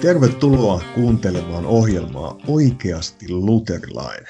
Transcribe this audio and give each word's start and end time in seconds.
Tervetuloa 0.00 0.82
kuuntelemaan 0.94 1.66
ohjelmaa 1.66 2.38
Oikeasti 2.46 3.28
luterilainen. 3.28 4.26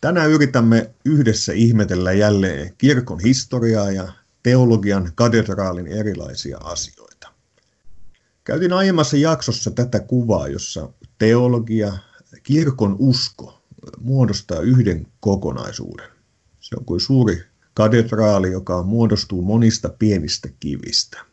Tänään 0.00 0.30
yritämme 0.30 0.90
yhdessä 1.04 1.52
ihmetellä 1.52 2.12
jälleen 2.12 2.74
kirkon 2.78 3.20
historiaa 3.20 3.90
ja 3.90 4.12
teologian 4.42 5.12
katedraalin 5.14 5.86
erilaisia 5.86 6.58
asioita. 6.58 7.28
Käytin 8.44 8.72
aiemmassa 8.72 9.16
jaksossa 9.16 9.70
tätä 9.70 10.00
kuvaa, 10.00 10.48
jossa 10.48 10.88
teologia, 11.18 11.92
kirkon 12.42 12.96
usko 12.98 13.62
muodostaa 14.00 14.60
yhden 14.60 15.06
kokonaisuuden. 15.20 16.08
Se 16.60 16.76
on 16.78 16.84
kuin 16.84 17.00
suuri 17.00 17.42
katedraali, 17.74 18.52
joka 18.52 18.82
muodostuu 18.82 19.42
monista 19.42 19.88
pienistä 19.98 20.48
kivistä. 20.60 21.29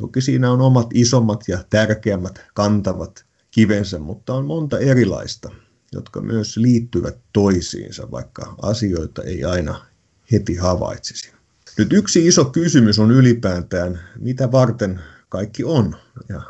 Toki 0.00 0.20
siinä 0.20 0.50
on 0.50 0.60
omat 0.60 0.86
isommat 0.94 1.48
ja 1.48 1.64
tärkeämmät 1.70 2.40
kantavat 2.54 3.24
kivensä, 3.50 3.98
mutta 3.98 4.34
on 4.34 4.46
monta 4.46 4.78
erilaista, 4.78 5.50
jotka 5.92 6.20
myös 6.20 6.56
liittyvät 6.56 7.18
toisiinsa, 7.32 8.10
vaikka 8.10 8.54
asioita 8.62 9.22
ei 9.22 9.44
aina 9.44 9.86
heti 10.32 10.56
havaitsisi. 10.56 11.32
Nyt 11.78 11.92
yksi 11.92 12.26
iso 12.26 12.44
kysymys 12.44 12.98
on 12.98 13.10
ylipäätään, 13.10 14.00
mitä 14.18 14.52
varten 14.52 15.00
kaikki 15.28 15.64
on. 15.64 15.96
Ja 16.28 16.42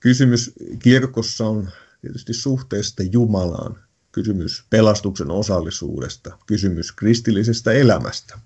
kysymys 0.00 0.52
kirkossa 0.78 1.46
on 1.46 1.68
tietysti 2.00 2.32
suhteesta 2.32 3.02
Jumalaan, 3.02 3.76
kysymys 4.12 4.64
pelastuksen 4.70 5.30
osallisuudesta, 5.30 6.38
kysymys 6.46 6.92
kristillisestä 6.92 7.72
elämästä– 7.72 8.38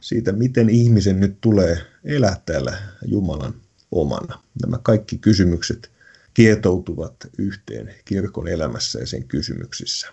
siitä, 0.00 0.32
miten 0.32 0.70
ihmisen 0.70 1.20
nyt 1.20 1.40
tulee 1.40 1.78
elää 2.06 2.42
täällä 2.46 2.78
Jumalan 3.06 3.54
omana. 3.92 4.42
Nämä 4.62 4.78
kaikki 4.82 5.18
kysymykset 5.18 5.90
kietoutuvat 6.34 7.14
yhteen 7.38 7.94
kirkon 8.04 8.48
elämässä 8.48 8.98
ja 8.98 9.06
sen 9.06 9.24
kysymyksissä. 9.24 10.08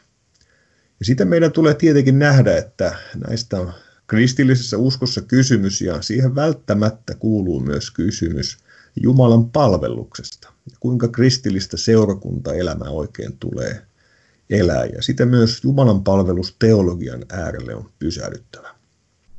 Ja 1.00 1.05
sitten 1.05 1.27
meidän 1.27 1.52
tulee 1.52 1.73
tietenkin 1.73 2.19
nähdä, 2.19 2.58
että 2.58 2.95
näistä 3.27 3.59
on 3.59 3.73
kristillisessä 4.08 4.77
uskossa 4.77 5.22
kysymys 5.22 5.81
ja 5.81 6.02
siihen 6.02 6.35
välttämättä 6.35 7.16
kuuluu 7.16 7.59
myös 7.59 7.91
kysymys 7.91 8.57
Jumalan 9.02 9.50
palveluksesta 9.50 10.53
ja 10.72 10.78
kuinka 10.80 11.07
kristillistä 11.07 11.78
seurakuntaelämää 11.78 12.89
oikein 12.89 13.38
tulee 13.38 13.81
elää. 14.50 14.85
Ja 14.85 15.02
sitten 15.02 15.28
myös 15.28 15.63
Jumalan 15.63 16.03
palvelus 16.03 16.55
teologian 16.59 17.25
äärelle 17.30 17.75
on 17.75 17.89
pysähdyttävä. 18.00 18.72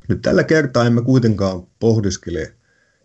Nyt 0.09 0.21
tällä 0.21 0.43
kertaa 0.43 0.85
emme 0.85 1.01
kuitenkaan 1.01 1.67
pohdiskele 1.79 2.53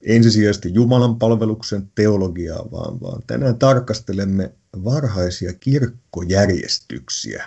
ensisijaisesti 0.03 0.75
Jumalan 0.75 1.19
palveluksen 1.19 1.91
teologiaa, 1.95 2.71
vaan, 2.71 3.01
vaan 3.01 3.23
tänään 3.27 3.59
tarkastelemme 3.59 4.53
varhaisia 4.85 5.53
kirkkojärjestyksiä. 5.53 7.45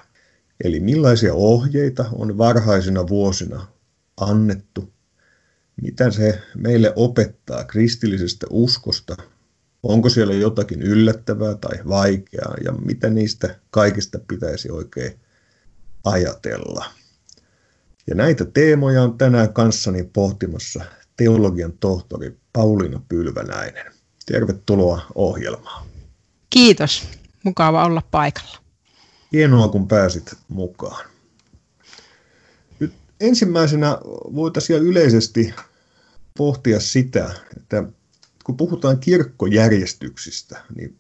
Eli 0.64 0.80
millaisia 0.80 1.34
ohjeita 1.34 2.06
on 2.12 2.38
varhaisina 2.38 3.08
vuosina 3.08 3.68
annettu, 4.18 4.94
mitä 5.82 6.12
se 6.12 6.40
meille 6.56 6.94
opettaa 6.96 7.64
kristillisestä 7.64 8.48
uskosta, 8.50 9.18
onko 9.84 10.10
siellä 10.10 10.34
jotakin 10.34 10.82
yllättävää 10.82 11.56
tai 11.56 11.80
vaikeaa 11.88 12.56
ja 12.64 12.72
mitä 12.72 13.10
niistä 13.10 13.60
kaikista 13.72 14.20
pitäisi 14.28 14.72
oikein 14.72 15.20
ajatella. 16.04 16.86
Ja 18.08 18.16
näitä 18.16 18.46
teemoja 18.46 19.04
on 19.04 19.18
tänään 19.18 19.54
kanssani 19.54 20.04
pohtimassa 20.04 20.86
teologian 21.18 21.74
tohtori 21.80 22.38
Pauliina 22.54 23.02
Pylvänäinen. 23.10 23.92
Tervetuloa 24.26 25.02
ohjelmaan. 25.16 25.88
Kiitos. 26.50 27.08
Mukava 27.44 27.86
olla 27.86 28.02
paikalla. 28.12 28.58
Hienoa, 29.34 29.68
kun 29.68 29.88
pääsit 29.88 30.34
mukaan. 30.48 31.06
Nyt 32.80 32.94
ensimmäisenä 33.20 33.98
voitaisiin 34.36 34.84
yleisesti 34.84 35.54
pohtia 36.38 36.80
sitä, 36.80 37.34
että 37.58 37.84
kun 38.44 38.58
puhutaan 38.58 39.00
kirkkojärjestyksistä, 39.00 40.62
niin, 40.76 40.96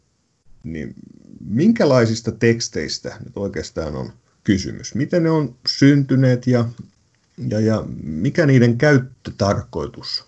niin 0.63 0.93
minkälaisista 1.45 2.31
teksteistä 2.31 3.17
nyt 3.23 3.37
oikeastaan 3.37 3.95
on 3.95 4.13
kysymys? 4.43 4.95
Miten 4.95 5.23
ne 5.23 5.29
on 5.29 5.55
syntyneet 5.67 6.47
ja 6.47 6.65
ja, 7.37 7.59
ja 7.59 7.83
mikä 8.03 8.45
niiden 8.45 8.77
käyttötarkoitus 8.77 10.25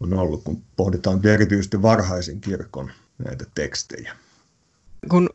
on 0.00 0.12
ollut, 0.14 0.44
kun 0.44 0.62
pohditaan 0.76 1.26
erityisesti 1.26 1.82
varhaisen 1.82 2.40
kirkon 2.40 2.90
näitä 3.24 3.44
tekstejä? 3.54 4.16
Kun 5.08 5.30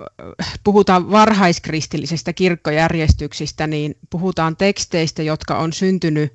puhutaan 0.64 1.12
varhaiskristillisistä 1.12 2.34
kirkkojärjestyksistä, 2.34 3.68
niin 3.68 3.98
puhutaan 4.10 4.58
teksteistä, 4.58 5.24
jotka 5.24 5.58
on 5.58 5.74
syntynyt 5.74 6.34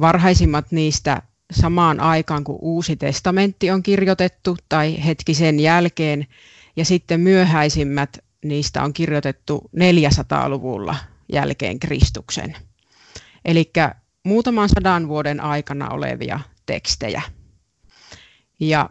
varhaisimmat 0.00 0.72
niistä 0.72 1.22
samaan 1.52 2.00
aikaan, 2.00 2.44
kun 2.44 2.58
Uusi 2.60 2.96
testamentti 2.96 3.70
on 3.70 3.82
kirjoitettu 3.82 4.56
tai 4.68 5.04
hetki 5.04 5.34
sen 5.34 5.60
jälkeen, 5.60 6.26
ja 6.76 6.84
sitten 6.84 7.20
myöhäisimmät 7.20 8.18
niistä 8.44 8.82
on 8.82 8.92
kirjoitettu 8.92 9.70
400-luvulla 9.76 10.96
jälkeen 11.32 11.78
Kristuksen 11.78 12.56
eli 13.44 13.72
muutaman 14.24 14.68
sadan 14.68 15.08
vuoden 15.08 15.40
aikana 15.40 15.88
olevia 15.88 16.40
tekstejä. 16.66 17.22
Ja 18.60 18.90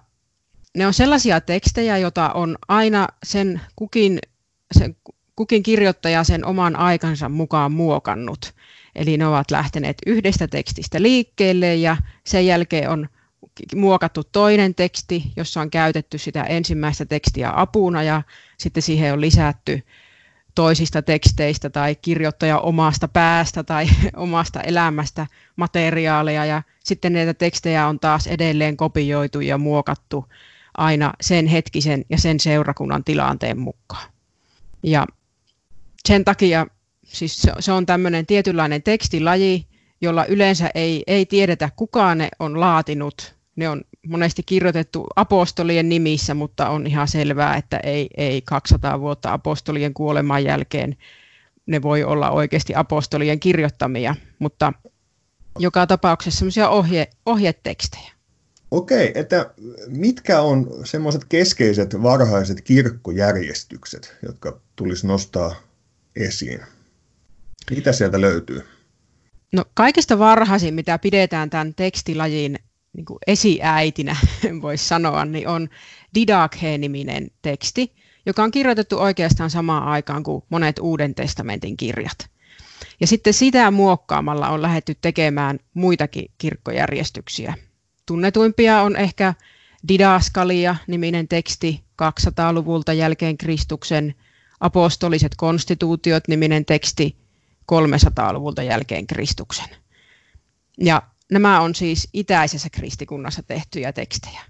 ne 0.78 0.88
on 0.88 0.94
sellaisia 0.94 1.42
tekstejä, 1.42 1.98
joita 1.98 2.30
on 2.30 2.58
aina 2.68 3.08
sen 3.24 3.62
kukin, 3.76 4.20
sen 4.72 4.96
kukin 5.36 5.64
kirjoittaja 5.64 6.24
sen 6.24 6.46
oman 6.46 6.76
aikansa 6.76 7.30
mukaan 7.30 7.72
muokannut. 7.72 8.54
Eli 8.96 9.18
ne 9.18 9.28
ovat 9.28 9.52
lähteneet 9.52 9.98
yhdestä 10.06 10.48
tekstistä 10.48 11.02
liikkeelle 11.02 11.76
ja 11.76 11.98
sen 12.24 12.46
jälkeen 12.46 12.90
on 12.90 13.10
muokattu 13.76 14.24
toinen 14.24 14.76
teksti, 14.76 15.24
jossa 15.36 15.62
on 15.62 15.70
käytetty 15.70 16.18
sitä 16.18 16.44
ensimmäistä 16.44 17.06
tekstiä 17.06 17.52
apuna 17.56 18.04
ja 18.04 18.22
sitten 18.58 18.84
siihen 18.84 19.14
on 19.14 19.22
lisätty 19.22 19.84
toisista 20.56 21.02
teksteistä 21.02 21.70
tai 21.70 21.96
kirjoittaja 21.96 22.60
omasta 22.60 23.08
päästä 23.08 23.64
tai 23.64 23.86
omasta 24.16 24.62
elämästä 24.62 25.28
materiaaleja 25.56 26.46
ja 26.46 26.62
sitten 26.84 27.14
näitä 27.14 27.34
tekstejä 27.34 27.88
on 27.88 28.00
taas 28.00 28.28
edelleen 28.28 28.78
kopioitu 28.78 29.42
ja 29.42 29.58
muokattu 29.58 30.26
aina 30.78 31.14
sen 31.22 31.48
hetkisen 31.48 32.06
ja 32.10 32.18
sen 32.18 32.40
seurakunnan 32.40 33.04
tilanteen 33.04 33.60
mukaan. 33.60 34.12
Ja 34.84 35.06
sen 36.06 36.26
takia 36.26 36.68
siis 37.06 37.42
se 37.60 37.72
on 37.72 37.86
tämmöinen 37.86 38.26
tietynlainen 38.26 38.84
tekstilaji, 38.84 39.68
jolla 40.02 40.26
yleensä 40.26 40.70
ei, 40.76 41.04
ei 41.08 41.26
tiedetä 41.26 41.70
kuka 41.76 42.16
ne 42.16 42.30
on 42.40 42.60
laatinut. 42.60 43.36
Ne 43.56 43.70
on 43.70 43.82
monesti 44.08 44.44
kirjoitettu 44.46 45.08
apostolien 45.16 45.90
nimissä, 45.90 46.34
mutta 46.34 46.70
on 46.70 46.88
ihan 46.88 47.08
selvää, 47.08 47.58
että 47.58 47.78
ei, 47.78 48.10
ei 48.18 48.42
200 48.42 49.00
vuotta 49.00 49.34
apostolien 49.34 49.94
kuoleman 49.94 50.44
jälkeen 50.44 50.98
ne 51.66 51.82
voi 51.82 52.04
olla 52.04 52.32
oikeasti 52.32 52.76
apostolien 52.76 53.40
kirjoittamia, 53.40 54.16
mutta 54.40 54.74
joka 55.60 55.88
tapauksessa 55.88 56.40
semmoisia 56.40 56.70
ohje, 56.70 57.08
ohjetekstejä. 57.26 58.12
Okei, 58.72 59.12
että 59.16 59.54
mitkä 59.88 60.42
on 60.42 60.70
semmoiset 60.84 61.26
keskeiset 61.26 62.04
varhaiset 62.04 62.62
kirkkojärjestykset, 62.62 64.16
jotka 64.26 64.60
tulisi 64.76 65.08
nostaa 65.08 65.56
esiin? 66.16 66.60
Mitä 67.72 67.92
sieltä 67.92 68.22
löytyy? 68.22 68.62
No 69.52 69.66
kaikista 69.74 70.20
varhaisin, 70.20 70.74
mitä 70.74 71.00
pidetään 71.00 71.50
tämän 71.50 71.74
tekstilajin 71.76 72.60
niin 72.94 73.06
kuin 73.06 73.20
esiäitinä, 73.28 74.16
voisi 74.62 74.88
sanoa, 74.88 75.26
niin 75.26 75.48
on 75.48 75.70
Didakhe-niminen 76.16 77.32
teksti, 77.42 77.96
joka 78.26 78.44
on 78.44 78.52
kirjoitettu 78.52 79.00
oikeastaan 79.00 79.50
samaan 79.50 79.84
aikaan 79.84 80.24
kuin 80.24 80.44
monet 80.50 80.80
Uuden 80.80 81.16
testamentin 81.16 81.78
kirjat. 81.78 82.30
Ja 83.00 83.08
sitten 83.08 83.34
sitä 83.34 83.72
muokkaamalla 83.72 84.50
on 84.50 84.62
lähdetty 84.62 84.96
tekemään 85.02 85.60
muitakin 85.74 86.32
kirkkojärjestyksiä. 86.38 87.54
Tunnetuimpia 88.06 88.82
on 88.82 88.96
ehkä 88.96 89.34
Didaskalia-niminen 89.88 91.28
teksti 91.28 91.84
200-luvulta 92.04 92.94
jälkeen 92.94 93.38
Kristuksen, 93.38 94.16
Apostoliset 94.60 95.36
konstituutiot-niminen 95.36 96.66
teksti 96.66 97.16
300-luvulta 97.72 98.64
jälkeen 98.64 99.08
Kristuksen. 99.08 99.70
Ja 100.80 101.02
Nämä 101.34 101.62
on 101.62 101.76
siis 101.76 102.10
itäisessä 102.14 102.70
kristikunnassa 102.70 103.44
tehtyjä 103.44 103.94
tekstejä. 103.94 104.42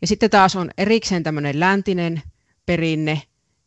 Ja 0.00 0.06
sitten 0.06 0.30
taas 0.30 0.56
on 0.56 0.70
erikseen 0.78 1.22
tämmöinen 1.22 1.60
läntinen 1.60 2.22
perinne, 2.66 3.22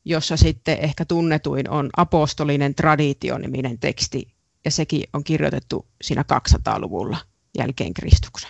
jossa 0.06 0.38
sitten 0.38 0.78
ehkä 0.80 1.06
tunnetuin 1.06 1.70
on 1.70 1.90
apostolinen 1.98 2.76
traditio-niminen 2.76 3.80
teksti, 3.80 4.34
ja 4.66 4.72
sekin 4.72 5.04
on 5.14 5.24
kirjoitettu 5.24 5.86
siinä 6.02 6.26
200-luvulla 6.34 7.18
jälkeen 7.58 7.94
Kristuksen. 7.94 8.50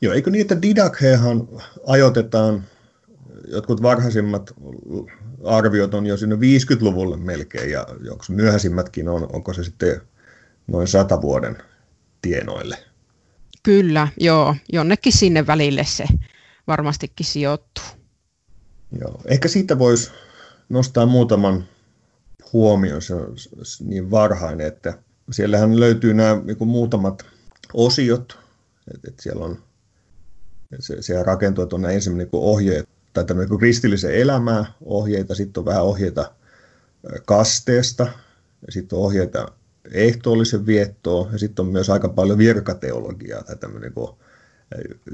Joo, 0.00 0.14
eikö 0.14 0.30
että 0.40 0.62
Didakhehan 0.62 1.48
ajoitetaan 1.86 2.64
jotkut 3.48 3.82
varhaisimmat 3.82 4.54
arviot 5.44 5.94
on 5.94 6.06
jo 6.06 6.16
sinne 6.16 6.36
50-luvulle 6.36 7.16
melkein, 7.16 7.70
ja 7.70 7.86
myöhäisimmätkin 8.28 9.08
on, 9.08 9.28
onko 9.32 9.52
se 9.52 9.64
sitten 9.64 10.00
noin 10.66 10.88
sata 10.88 11.22
vuoden 11.22 11.56
tienoille. 12.22 12.93
Kyllä, 13.64 14.08
joo. 14.20 14.56
Jonnekin 14.72 15.12
sinne 15.12 15.46
välille 15.46 15.84
se 15.84 16.04
varmastikin 16.66 17.26
sijoittuu. 17.26 17.84
Joo. 19.00 19.20
Ehkä 19.24 19.48
siitä 19.48 19.78
voisi 19.78 20.10
nostaa 20.68 21.06
muutaman 21.06 21.64
huomioon, 22.52 23.02
se 23.02 23.14
on 23.14 23.36
niin 23.80 24.10
varhainen, 24.10 24.66
että 24.66 24.98
siellähän 25.30 25.80
löytyy 25.80 26.14
nämä 26.14 26.40
niin 26.44 26.68
muutamat 26.68 27.26
osiot, 27.74 28.38
että, 28.94 29.08
että 29.08 29.22
siellä 29.22 29.44
on 29.44 29.58
se, 30.80 31.02
siellä 31.02 31.24
rakentuu, 31.24 31.64
että 31.64 31.76
on 31.76 31.82
niin 31.82 32.28
ohjeet, 32.32 32.88
tai 33.12 33.24
tämmöinen 33.24 33.50
niin 33.50 33.58
kristillisen 33.58 34.14
elämää 34.14 34.72
ohjeita, 34.84 35.34
sitten 35.34 35.60
on 35.60 35.64
vähän 35.64 35.82
ohjeita 35.82 36.32
kasteesta, 37.24 38.02
ja 38.66 38.72
sitten 38.72 38.98
on 38.98 39.04
ohjeita 39.04 39.48
ehtoollisen 39.90 40.66
viettoon, 40.66 41.32
ja 41.32 41.38
sitten 41.38 41.64
on 41.66 41.72
myös 41.72 41.90
aika 41.90 42.08
paljon 42.08 42.38
virkateologiaa, 42.38 43.42
tai 43.42 43.56
tämmöinen 43.56 43.92
niin 43.96 44.18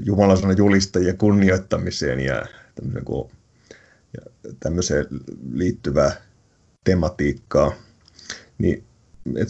Jumalan 0.05 0.37
sanan 0.37 0.57
julistajien 0.57 1.17
kunnioittamiseen 1.17 2.19
ja 2.19 2.45
tämmöiseen, 2.75 3.05
kuin, 3.05 3.31
ja 4.13 4.51
tämmöiseen 4.59 5.05
liittyvää 5.53 6.11
tematiikkaa. 6.83 7.71
Niin 8.57 8.83
et 9.35 9.49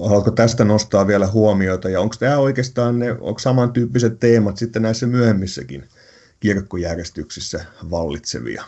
haluatko 0.00 0.30
tästä 0.30 0.64
nostaa 0.64 1.06
vielä 1.06 1.26
huomioita, 1.26 1.88
ja 1.88 2.00
onko 2.00 2.14
tämä 2.18 2.38
oikeastaan 2.38 2.98
ne, 2.98 3.12
onko 3.12 3.38
samantyyppiset 3.38 4.20
teemat 4.20 4.56
sitten 4.56 4.82
näissä 4.82 5.06
myöhemmissäkin 5.06 5.88
kirkkojärjestyksissä 6.40 7.64
vallitsevia? 7.90 8.64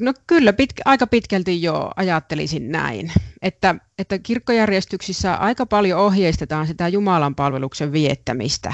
No 0.00 0.14
kyllä, 0.26 0.52
pitkä, 0.52 0.82
aika 0.84 1.06
pitkälti 1.06 1.62
jo 1.62 1.90
ajattelisin 1.96 2.72
näin, 2.72 3.12
että, 3.42 3.74
että 3.98 4.18
kirkkojärjestyksissä 4.18 5.34
aika 5.34 5.66
paljon 5.66 6.00
ohjeistetaan 6.00 6.66
sitä 6.66 6.88
Jumalan 6.88 7.34
palveluksen 7.34 7.92
viettämistä. 7.92 8.72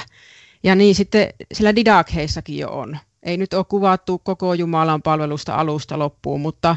Ja 0.62 0.75
niin 0.75 0.94
sitten 0.94 1.29
sillä 1.53 1.76
didakheissakin 1.76 2.59
jo 2.59 2.71
on. 2.71 2.99
Ei 3.23 3.37
nyt 3.37 3.55
ole 3.55 3.65
kuvattu 3.65 4.19
koko 4.19 4.55
Jumalan 4.55 5.03
palvelusta 5.03 5.55
alusta 5.55 5.99
loppuun, 5.99 6.41
mutta 6.41 6.76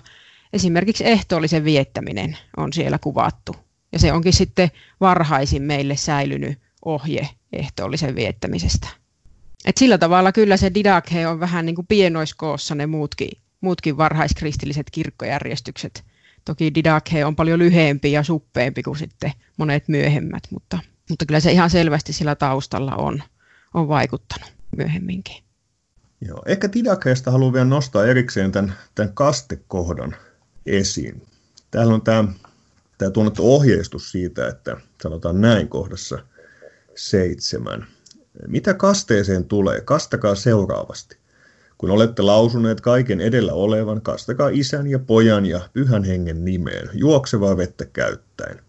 esimerkiksi 0.53 1.07
ehtoollisen 1.07 1.63
viettäminen 1.63 2.37
on 2.57 2.73
siellä 2.73 2.99
kuvattu. 2.99 3.55
Ja 3.91 3.99
se 3.99 4.13
onkin 4.13 4.33
sitten 4.33 4.71
varhaisin 4.99 5.61
meille 5.61 5.95
säilynyt 5.95 6.59
ohje 6.85 7.29
ehtoollisen 7.53 8.15
viettämisestä. 8.15 8.87
Et 9.65 9.77
sillä 9.77 9.97
tavalla 9.97 10.31
kyllä 10.31 10.57
se 10.57 10.73
didakhe 10.73 11.27
on 11.27 11.39
vähän 11.39 11.65
niin 11.65 11.75
kuin 11.75 11.87
pienoiskoossa 11.87 12.75
ne 12.75 12.85
muutkin, 12.85 13.29
muutkin 13.61 13.97
varhaiskristilliset 13.97 14.87
kirkkojärjestykset. 14.91 16.03
Toki 16.45 16.75
didakhe 16.75 17.25
on 17.25 17.35
paljon 17.35 17.59
lyhyempi 17.59 18.11
ja 18.11 18.23
suppeempi 18.23 18.83
kuin 18.83 18.97
sitten 18.97 19.31
monet 19.57 19.87
myöhemmät, 19.87 20.43
mutta, 20.51 20.79
mutta 21.09 21.25
kyllä 21.25 21.39
se 21.39 21.51
ihan 21.51 21.69
selvästi 21.69 22.13
sillä 22.13 22.35
taustalla 22.35 22.95
on, 22.95 23.23
on 23.73 23.87
vaikuttanut 23.87 24.53
myöhemminkin. 24.77 25.43
Joo, 26.21 26.43
ehkä 26.45 26.73
didakheesta 26.73 27.31
haluan 27.31 27.53
vielä 27.53 27.65
nostaa 27.65 28.05
erikseen 28.05 28.51
tämän, 28.51 28.73
tämän 28.95 29.13
kastekohdan 29.13 30.15
esiin. 30.65 31.21
Täällä 31.71 31.93
on 31.93 32.01
tämä 32.01 32.23
tämä 32.97 33.11
tunnettu 33.11 33.55
ohjeistus 33.55 34.11
siitä, 34.11 34.47
että 34.47 34.77
sanotaan 35.03 35.41
näin 35.41 35.67
kohdassa 35.67 36.19
seitsemän. 36.95 37.87
Mitä 38.47 38.73
kasteeseen 38.73 39.45
tulee? 39.45 39.81
Kastakaa 39.81 40.35
seuraavasti. 40.35 41.17
Kun 41.77 41.91
olette 41.91 42.21
lausuneet 42.21 42.81
kaiken 42.81 43.21
edellä 43.21 43.53
olevan, 43.53 44.01
kastakaa 44.01 44.49
isän 44.49 44.87
ja 44.87 44.99
pojan 44.99 45.45
ja 45.45 45.69
pyhän 45.73 46.03
hengen 46.03 46.45
nimeen, 46.45 46.89
juoksevaa 46.93 47.57
vettä 47.57 47.85
käyttäen. 47.85 48.59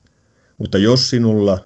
Mutta 0.58 0.78
jos 0.78 1.10
sinulla, 1.10 1.58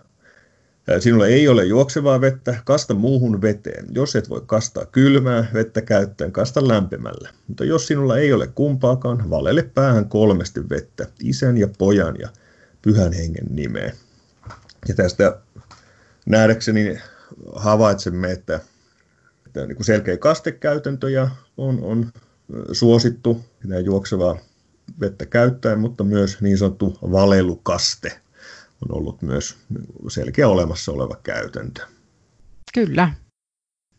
sinulla 0.98 1.26
ei 1.26 1.48
ole 1.48 1.64
juoksevaa 1.64 2.20
vettä, 2.20 2.56
kasta 2.64 2.94
muuhun 2.94 3.42
veteen. 3.42 3.86
Jos 3.90 4.16
et 4.16 4.30
voi 4.30 4.42
kastaa 4.46 4.86
kylmää 4.86 5.50
vettä 5.54 5.80
käyttäen, 5.82 6.32
kasta 6.32 6.68
lämpimällä. 6.68 7.30
Mutta 7.48 7.64
jos 7.64 7.86
sinulla 7.86 8.18
ei 8.18 8.32
ole 8.32 8.46
kumpaakaan, 8.46 9.30
valele 9.30 9.62
päähän 9.62 10.08
kolmesti 10.08 10.68
vettä, 10.70 11.06
isän 11.22 11.56
ja 11.56 11.68
pojan 11.78 12.16
ja 12.20 12.28
pyhän 12.82 13.12
hengen 13.12 13.46
nimeen. 13.50 13.92
Ja 14.88 14.94
tästä 14.94 15.38
nähdäkseni 16.26 16.98
havaitsemme, 17.54 18.32
että, 18.32 18.60
että 19.52 19.66
niin 19.66 19.76
kuin 19.76 19.86
selkeä 19.86 20.16
kastekäytäntöjä 20.16 21.30
on, 21.56 21.82
on 21.82 22.12
suosittu 22.72 23.44
ja 23.68 23.80
juoksevaa 23.80 24.38
vettä 25.00 25.26
käyttäen, 25.26 25.80
mutta 25.80 26.04
myös 26.04 26.40
niin 26.40 26.58
sanottu 26.58 26.98
valelukaste 27.02 28.20
on 28.82 28.96
ollut 28.98 29.22
myös 29.22 29.56
selkeä 30.08 30.48
olemassa 30.48 30.92
oleva 30.92 31.16
käytäntö. 31.22 31.82
Kyllä. 32.74 33.14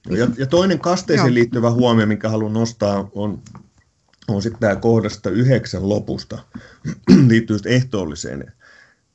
Ja, 0.09 0.27
ja 0.37 0.45
toinen 0.45 0.79
kasteeseen 0.79 1.27
Joo. 1.27 1.33
liittyvä 1.33 1.71
huomio, 1.71 2.05
minkä 2.05 2.29
haluan 2.29 2.53
nostaa, 2.53 3.09
on, 3.15 3.41
on 4.27 4.41
sitten 4.41 4.59
tämä 4.59 4.75
kohdasta 4.75 5.29
yhdeksän 5.29 5.89
lopusta, 5.89 6.43
liittyy 7.27 7.57
ehtoolliseen 7.65 8.53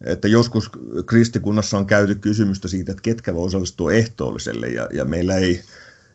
että 0.05 0.29
joskus 0.29 0.71
kristikunnassa 1.07 1.79
on 1.79 1.87
käyty 1.87 2.15
kysymystä 2.15 2.69
siitä, 2.69 2.93
että 2.93 3.03
ketkä 3.03 3.35
voi 3.35 3.47
osallistua 3.47 3.93
ehtoolliselle, 3.93 4.69
ja, 4.69 4.89
ja 4.93 5.05
meillä 5.05 5.37
ei, 5.37 5.63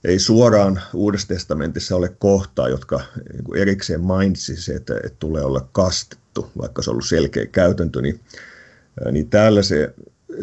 ei 0.04 0.20
suoraan 0.20 0.82
Uudessa 0.94 1.28
testamentissa 1.28 1.96
ole 1.96 2.10
kohtaa, 2.20 2.70
jotka 2.70 3.02
niin 3.34 3.58
erikseen 3.62 4.02
mainitsisi, 4.02 4.74
että, 4.74 4.96
että 4.96 5.18
tulee 5.20 5.44
olla 5.44 5.70
kastettu, 5.72 6.52
vaikka 6.58 6.82
se 6.82 6.90
on 6.90 6.94
ollut 6.94 7.08
selkeä 7.08 7.46
käytäntö, 7.46 8.02
niin, 8.02 8.20
niin 9.12 9.30
täällä 9.30 9.62
se 9.62 9.94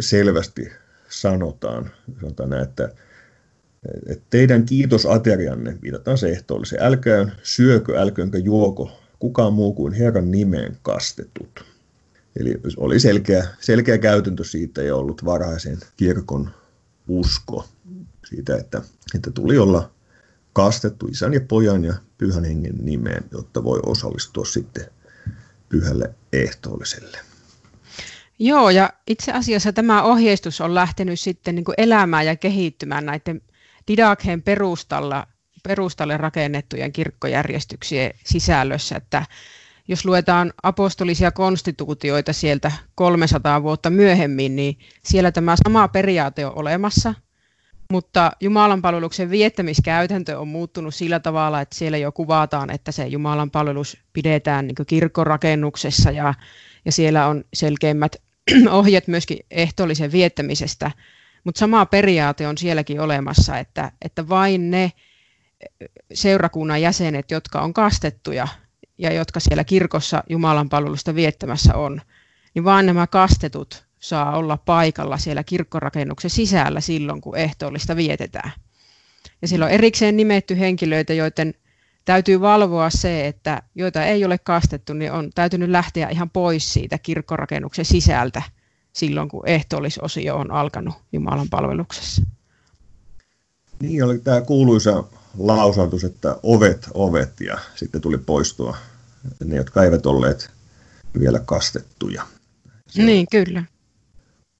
selvästi 0.01 0.73
sanotaan, 1.09 1.91
sanotaan 2.21 2.51
näin, 2.51 2.63
että, 2.63 2.93
että 4.07 4.25
teidän 4.31 4.65
kiitosaterianne, 4.65 5.79
viitataan 5.83 6.19
se 6.19 6.29
ehtoolliseen, 6.29 6.83
älkää 6.83 7.27
syökö, 7.43 8.01
älköönkä 8.01 8.39
juoko 8.39 9.01
kukaan 9.19 9.53
muu 9.53 9.73
kuin 9.73 9.93
Herran 9.93 10.31
nimeen 10.31 10.77
kastetut. 10.83 11.65
Eli 12.37 12.61
oli 12.77 13.01
selkeä, 13.01 13.47
selkeä 13.61 13.99
käytäntö 13.99 14.45
siitä 14.45 14.83
ja 14.83 14.97
ollut 14.97 15.25
varhaisen 15.25 15.79
kirkon 15.97 16.51
usko 17.09 17.69
siitä, 18.31 18.57
että, 18.57 18.83
että 19.15 19.31
tuli 19.31 19.59
olla 19.59 19.91
kastettu 20.53 21.07
isän 21.07 21.33
ja 21.33 21.41
pojan 21.41 21.85
ja 21.85 21.95
pyhän 22.19 22.45
hengen 22.45 22.75
nimeen, 22.83 23.25
jotta 23.31 23.65
voi 23.65 23.81
osallistua 23.87 24.45
sitten 24.45 24.87
pyhälle 25.69 26.15
ehtoolliselle. 26.33 27.19
Joo, 28.39 28.71
ja 28.71 28.91
itse 29.07 29.33
asiassa 29.33 29.73
tämä 29.73 30.03
ohjeistus 30.03 30.61
on 30.61 30.75
lähtenyt 30.75 31.21
sitten 31.21 31.55
niin 31.55 31.65
elämään 31.79 32.27
ja 32.27 32.37
kehittymään 32.37 33.07
näiden 33.07 33.43
didakheen 33.89 34.43
perustalla, 34.43 35.27
perustalle 35.63 36.17
rakennettujen 36.17 36.93
kirkkojärjestyksien 36.93 38.15
sisällössä, 38.25 38.97
että 38.97 39.27
jos 39.89 40.05
luetaan 40.05 40.53
apostolisia 40.63 41.31
konstituutioita 41.31 42.33
sieltä 42.33 42.73
300 42.95 43.63
vuotta 43.63 43.91
myöhemmin, 43.91 44.57
niin 44.57 44.79
siellä 45.03 45.33
tämä 45.33 45.57
sama 45.65 45.89
periaate 45.89 46.47
on 46.47 46.53
olemassa, 46.59 47.15
mutta 47.91 48.33
Jumalan 48.41 48.83
palveluksen 48.83 49.31
viettämiskäytäntö 49.31 50.39
on 50.39 50.49
muuttunut 50.49 50.95
sillä 50.95 51.21
tavalla, 51.21 51.61
että 51.61 51.77
siellä 51.77 51.99
jo 51.99 52.13
kuvataan, 52.13 52.71
että 52.71 52.93
se 52.93 53.07
Jumalan 53.07 53.51
palvelus 53.51 53.97
pidetään 54.13 54.67
niin 54.67 54.87
kirkkorakennuksessa 54.87 56.11
ja, 56.11 56.35
ja 56.85 56.93
siellä 56.93 57.27
on 57.27 57.45
selkeimmät 57.55 58.17
ohjeet 58.71 59.09
myöskin 59.09 59.39
ehtoollisen 59.51 60.13
viettämisestä, 60.13 60.91
mutta 61.45 61.59
sama 61.59 61.87
periaate 61.87 62.49
on 62.49 62.59
sielläkin 62.59 63.01
olemassa, 63.01 63.59
että, 63.59 63.93
että 64.05 64.29
vain 64.29 64.71
ne 64.71 64.93
seurakunnan 66.15 66.83
jäsenet, 66.83 67.31
jotka 67.31 67.61
on 67.61 67.75
kastettuja, 67.75 68.49
ja 68.99 69.13
jotka 69.13 69.41
siellä 69.41 69.65
kirkossa 69.65 70.25
Jumalan 70.29 70.69
palvelusta 70.69 71.15
viettämässä 71.15 71.75
on, 71.75 72.01
niin 72.55 72.65
vaan 72.65 72.87
nämä 72.87 73.07
kastetut 73.07 73.90
saa 74.01 74.37
olla 74.37 74.57
paikalla 74.57 75.19
siellä 75.19 75.45
kirkkorakennuksen 75.45 76.31
sisällä 76.31 76.81
silloin, 76.81 77.21
kun 77.21 77.37
ehtoollista 77.37 77.97
vietetään. 77.97 78.53
Ja 79.43 79.49
siellä 79.49 79.67
on 79.67 79.73
erikseen 79.73 80.17
nimetty 80.17 80.59
henkilöitä, 80.59 81.15
joiden 81.15 81.55
täytyy 82.05 82.41
valvoa 82.41 82.91
se, 82.91 83.27
että 83.27 83.63
joita 83.75 84.05
ei 84.05 84.25
ole 84.25 84.39
kastettu, 84.39 84.93
niin 84.93 85.13
on 85.13 85.31
täytynyt 85.35 85.71
lähteä 85.71 86.09
ihan 86.09 86.31
pois 86.31 86.73
siitä 86.73 86.99
kirkkorakennuksen 86.99 87.85
sisältä 87.85 88.43
silloin, 88.93 89.29
kun 89.29 89.49
ehtoollisosio 89.49 90.37
on 90.37 90.51
alkanut 90.51 90.95
Jumalan 91.13 91.49
palveluksessa. 91.51 92.23
Niin 93.81 94.05
oli 94.05 94.19
tämä 94.19 94.41
kuuluisa 94.41 95.05
lausautus, 95.39 96.05
että 96.05 96.37
ovet, 96.43 96.89
ovet, 96.95 97.41
ja 97.41 97.59
sitten 97.75 98.01
tuli 98.01 98.19
poistua 98.19 98.77
ne, 99.45 99.57
jotka 99.57 99.85
eivät 99.85 100.07
olleet 100.07 100.51
vielä 101.19 101.39
kastettuja. 101.39 102.27
Se 102.89 103.03
niin, 103.03 103.27
kyllä. 103.31 103.65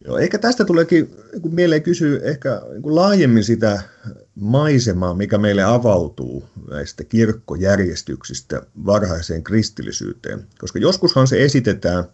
Joo, 0.05 0.19
ehkä 0.19 0.39
tästä 0.39 0.65
tuleekin 0.65 1.17
kun 1.43 1.55
mieleen 1.55 1.83
kysyä 1.83 2.21
ehkä 2.23 2.63
niin 2.73 2.95
laajemmin 2.95 3.45
sitä 3.45 3.83
maisemaa, 4.35 5.15
mikä 5.15 5.39
meille 5.39 5.63
avautuu 5.63 6.45
näistä 6.71 7.05
kirkkojärjestyksistä 7.05 8.63
varhaiseen 8.87 9.45
kristillisyyteen. 9.45 10.47
Koska 10.59 10.79
joskushan 10.79 11.27
se 11.27 11.45
esitetään 11.45 12.05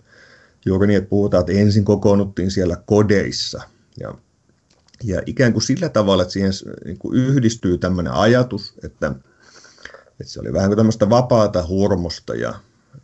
juuri 0.66 0.86
niin, 0.86 0.98
että 0.98 1.10
puhutaan, 1.10 1.40
että 1.40 1.52
ensin 1.52 1.84
kokoonnuttiin 1.84 2.50
siellä 2.50 2.76
kodeissa. 2.86 3.62
Ja, 4.00 4.14
ja 5.04 5.22
ikään 5.26 5.52
kuin 5.52 5.62
sillä 5.62 5.88
tavalla, 5.88 6.22
että 6.22 6.32
siihen 6.32 6.52
niin 6.84 6.98
kuin 6.98 7.18
yhdistyy 7.18 7.78
tämmöinen 7.78 8.12
ajatus, 8.12 8.74
että, 8.84 9.14
että 10.20 10.32
se 10.32 10.40
oli 10.40 10.52
vähän 10.52 10.68
kuin 10.68 10.76
tämmöistä 10.76 11.10
vapaata 11.10 11.66
hurmosta 11.66 12.34
ja, 12.34 12.54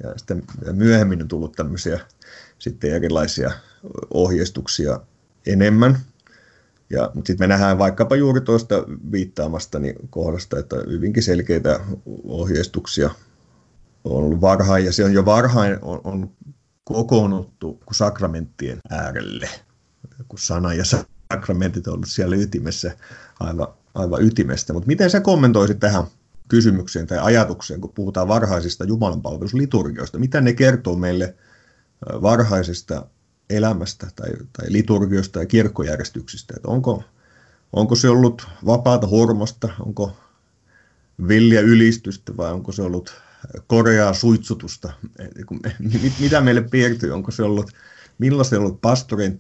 ja 0.03 0.13
sitten 0.17 0.43
myöhemmin 0.73 1.23
on 1.23 1.29
tullut 1.29 1.53
tämmöisiä 1.53 2.01
sitten 2.63 2.95
erilaisia 2.95 3.51
ohjeistuksia 4.15 5.01
enemmän. 5.47 5.99
Ja, 6.91 7.11
mutta 7.15 7.27
sitten 7.27 7.45
me 7.45 7.55
nähdään 7.55 7.79
vaikkapa 7.79 8.17
juuri 8.17 8.41
tuosta 8.41 8.75
viittaamasta 9.13 9.79
niin 9.79 9.95
kohdasta, 10.11 10.59
että 10.59 10.77
hyvinkin 10.91 11.23
selkeitä 11.23 11.81
ohjeistuksia 12.25 13.11
on 14.05 14.25
ollut 14.25 14.41
varhain, 14.41 14.85
ja 14.85 14.93
se 14.93 15.05
on 15.05 15.13
jo 15.13 15.25
varhain 15.25 15.79
on, 15.83 16.01
on 16.05 16.31
kokoonnuttu 16.85 17.81
sakramenttien 17.93 18.79
äärelle, 18.91 19.49
kun 20.29 20.39
sana 20.39 20.75
ja 20.75 20.85
sakramentit 20.85 21.87
on 21.87 21.95
ollut 21.95 22.09
siellä 22.09 22.37
ytimessä 22.37 22.97
aivan, 23.41 23.69
aivan 23.95 24.23
ytimestä. 24.23 24.73
Mutta 24.73 24.87
miten 24.87 25.11
sä 25.11 25.21
kommentoisit 25.21 25.81
tähän 25.81 26.05
kysymykseen 26.49 27.07
tai 27.07 27.19
ajatukseen, 27.19 27.81
kun 27.81 27.93
puhutaan 27.95 28.29
varhaisista 28.29 28.85
jumalanpalvelusliturgioista? 28.85 30.19
Mitä 30.19 30.41
ne 30.41 30.53
kertoo 30.53 30.97
meille 30.97 31.35
varhaisesta 32.07 33.07
elämästä 33.51 34.07
tai, 34.17 34.31
tai 34.53 34.67
liturgiosta 34.69 35.39
ja 35.39 35.47
kirkkojärjestyksistä? 35.47 36.55
Että 36.57 36.69
onko, 36.69 37.05
onko 37.73 37.95
se 37.95 38.09
ollut 38.09 38.47
vapaata 38.67 39.07
hormosta, 39.07 39.69
onko 39.81 40.17
villiä 41.29 41.61
ylistystä 41.61 42.37
vai 42.37 42.53
onko 42.53 42.73
se 42.73 42.83
ollut 42.83 43.15
koreaa 43.67 44.15
suitsutusta? 44.15 44.93
Mitä 46.21 46.41
meille 46.41 46.63
piirtyy? 46.63 47.11
Onko 47.11 47.31
se 47.31 47.43
ollut, 47.43 47.71
millaiset 48.19 48.53
on 48.53 48.59
ollut 48.59 48.81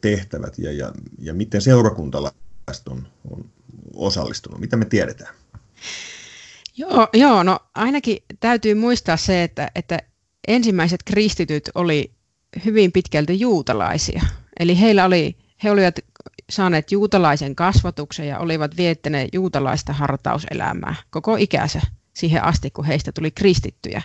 tehtävät 0.00 0.58
ja, 0.58 0.72
ja, 0.72 0.92
ja 1.18 1.34
miten 1.34 1.60
seurakuntalaiset 1.60 2.88
on, 2.88 3.06
on 3.30 3.44
osallistunut? 3.94 4.60
Mitä 4.60 4.76
me 4.76 4.84
tiedetään? 4.84 5.34
Joo, 6.76 7.08
joo, 7.12 7.42
no 7.42 7.58
ainakin 7.74 8.18
täytyy 8.40 8.74
muistaa 8.74 9.16
se, 9.16 9.42
että, 9.42 9.70
että 9.74 9.98
ensimmäiset 10.48 11.00
kristityt 11.04 11.70
oli 11.74 12.10
hyvin 12.64 12.92
pitkälti 12.92 13.40
juutalaisia. 13.40 14.22
Eli 14.58 14.80
heillä 14.80 15.04
oli, 15.04 15.36
he 15.64 15.70
olivat 15.70 15.98
saaneet 16.50 16.92
juutalaisen 16.92 17.54
kasvatuksen 17.54 18.28
ja 18.28 18.38
olivat 18.38 18.76
viettäneet 18.76 19.28
juutalaista 19.34 19.92
hartauselämää 19.92 20.94
koko 21.10 21.36
ikänsä 21.36 21.80
siihen 22.14 22.44
asti, 22.44 22.70
kun 22.70 22.84
heistä 22.84 23.12
tuli 23.12 23.30
kristittyjä. 23.30 24.02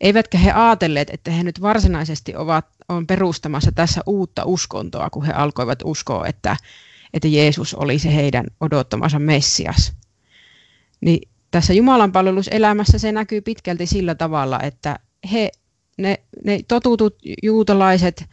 Eivätkä 0.00 0.38
he 0.38 0.52
ajatelleet, 0.52 1.10
että 1.10 1.30
he 1.30 1.42
nyt 1.42 1.60
varsinaisesti 1.60 2.36
ovat 2.36 2.66
on 2.88 3.06
perustamassa 3.06 3.72
tässä 3.72 4.00
uutta 4.06 4.44
uskontoa, 4.44 5.10
kun 5.10 5.24
he 5.24 5.32
alkoivat 5.32 5.78
uskoa, 5.84 6.26
että, 6.26 6.56
että 7.14 7.28
Jeesus 7.28 7.74
oli 7.74 7.98
se 7.98 8.14
heidän 8.14 8.46
odottamansa 8.60 9.18
Messias. 9.18 9.92
Niin 11.00 11.28
tässä 11.50 11.72
Jumalan 11.72 12.12
palveluselämässä 12.12 12.98
se 12.98 13.12
näkyy 13.12 13.40
pitkälti 13.40 13.86
sillä 13.86 14.14
tavalla, 14.14 14.60
että 14.60 14.98
he 15.32 15.50
ne, 15.96 16.18
ne 16.44 16.60
totutut 16.68 17.18
juutalaiset 17.42 18.24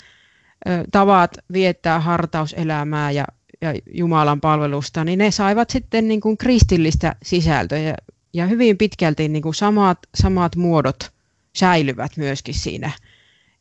ö, 0.68 0.84
tavat 0.92 1.38
viettää 1.54 2.00
hartauselämää 2.00 3.12
ja, 3.12 3.26
ja 3.62 3.74
Jumalan 3.94 4.42
palvelusta, 4.42 5.04
niin 5.04 5.20
ne 5.20 5.32
saivat 5.32 5.70
sitten 5.70 6.08
niin 6.08 6.22
kuin 6.22 6.38
kristillistä 6.38 7.16
sisältöä 7.24 7.80
ja, 7.80 7.96
ja 8.34 8.48
hyvin 8.48 8.78
pitkälti 8.78 9.28
niin 9.28 9.44
kuin 9.44 9.56
samat, 9.56 10.00
samat 10.16 10.56
muodot 10.56 11.12
säilyvät 11.56 12.18
myöskin 12.18 12.56
siinä 12.56 12.92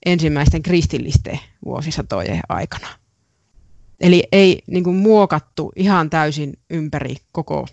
ensimmäisten 0.06 0.62
kristillisten 0.62 1.40
vuosisatojen 1.64 2.40
aikana. 2.48 2.88
Eli 4.00 4.24
ei 4.32 4.62
niin 4.66 4.84
kuin 4.84 4.96
muokattu 4.96 5.72
ihan 5.76 6.10
täysin 6.10 6.52
ympäri 6.70 7.16
koko, 7.32 7.66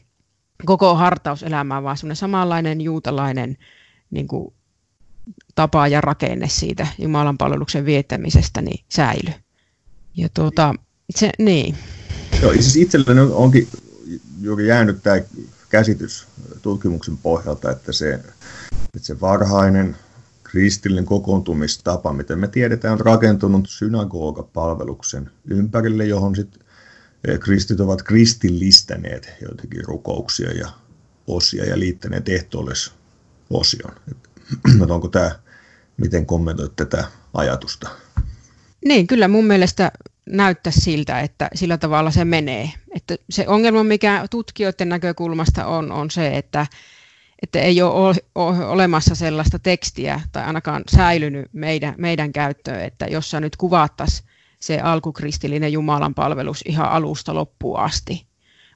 koko 0.65 0.95
hartauselämää, 0.95 1.83
vaan 1.83 1.97
semmoinen 1.97 2.15
samanlainen 2.15 2.81
juutalainen 2.81 3.57
niin 4.11 4.27
kuin 4.27 4.53
tapa 5.55 5.87
ja 5.87 6.01
rakenne 6.01 6.49
siitä 6.49 6.87
Jumalan 6.97 7.37
palveluksen 7.37 7.85
viettämisestä 7.85 8.61
niin 8.61 8.85
säily. 8.89 9.33
Ja 10.15 10.29
tuota, 10.33 10.75
se, 11.15 11.31
niin. 11.39 11.77
Joo, 12.41 12.53
siis 12.53 12.75
itselleni 12.75 13.21
onkin 13.21 13.67
juuri 14.41 14.67
jäänyt 14.67 15.03
tämä 15.03 15.21
käsitys 15.69 16.27
tutkimuksen 16.61 17.17
pohjalta, 17.17 17.71
että 17.71 17.91
se, 17.91 18.13
että 18.13 18.99
se 18.99 19.21
varhainen 19.21 19.95
kristillinen 20.43 21.05
kokoontumistapa, 21.05 22.13
miten 22.13 22.39
me 22.39 22.47
tiedetään, 22.47 22.93
on 22.93 22.99
rakentunut 22.99 23.69
synagogapalveluksen 23.69 25.31
ympärille, 25.45 26.05
johon 26.05 26.35
sitten 26.35 26.61
eh, 27.27 27.39
kristit 27.39 27.79
ovat 27.79 28.03
kristillistäneet 28.03 29.29
joitakin 29.41 29.85
rukouksia 29.85 30.51
ja 30.51 30.69
osia 31.27 31.65
ja 31.65 31.79
liittäneet 31.79 32.29
ehtoollis 32.29 32.91
osion. 34.67 34.91
onko 34.91 35.07
tämä, 35.07 35.31
miten 35.97 36.25
kommentoit 36.25 36.75
tätä 36.75 37.03
ajatusta? 37.33 37.89
Niin, 38.85 39.07
kyllä 39.07 39.27
mun 39.27 39.45
mielestä 39.45 39.91
näyttää 40.29 40.73
siltä, 40.75 41.19
että 41.19 41.49
sillä 41.55 41.77
tavalla 41.77 42.11
se 42.11 42.25
menee. 42.25 42.71
Että 42.95 43.15
se 43.29 43.47
ongelma, 43.47 43.83
mikä 43.83 44.25
tutkijoiden 44.29 44.89
näkökulmasta 44.89 45.65
on, 45.65 45.91
on 45.91 46.11
se, 46.11 46.37
että, 46.37 46.67
että 47.41 47.59
ei 47.59 47.81
ole 47.81 48.15
olemassa 48.67 49.15
sellaista 49.15 49.59
tekstiä 49.59 50.21
tai 50.31 50.43
ainakaan 50.43 50.83
säilynyt 50.89 51.45
meidän, 51.53 51.95
meidän 51.97 52.33
käyttöön, 52.33 52.83
että 52.83 53.05
jossa 53.05 53.39
nyt 53.39 53.55
kuvattaisiin 53.55 54.29
se 54.59 54.79
alkukristillinen 54.79 55.73
Jumalan 55.73 56.13
palvelus 56.13 56.61
ihan 56.65 56.89
alusta 56.89 57.33
loppuun 57.33 57.79
asti. 57.79 58.25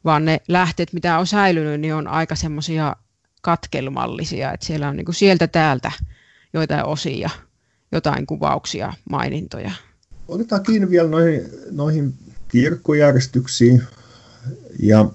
Vaan 0.05 0.25
ne 0.25 0.41
lähteet, 0.47 0.93
mitä 0.93 1.19
on 1.19 1.27
säilynyt, 1.27 1.81
niin 1.81 1.95
on 1.95 2.07
aika 2.07 2.35
semmoisia 2.35 2.95
katkelmallisia, 3.43 4.53
että 4.53 4.65
siellä 4.65 4.89
on 4.89 4.95
niin 4.95 5.05
kuin 5.05 5.15
sieltä 5.15 5.47
täältä 5.47 5.91
joitain 6.53 6.85
osia, 6.85 7.29
jotain 7.91 8.25
kuvauksia, 8.25 8.93
mainintoja. 9.09 9.71
Otetaan 10.27 10.63
kiinni 10.63 10.89
vielä 10.89 11.09
noihin, 11.09 11.49
noihin 11.71 12.13
kirkkojärjestyksiin 12.47 13.83
ja 14.79 15.05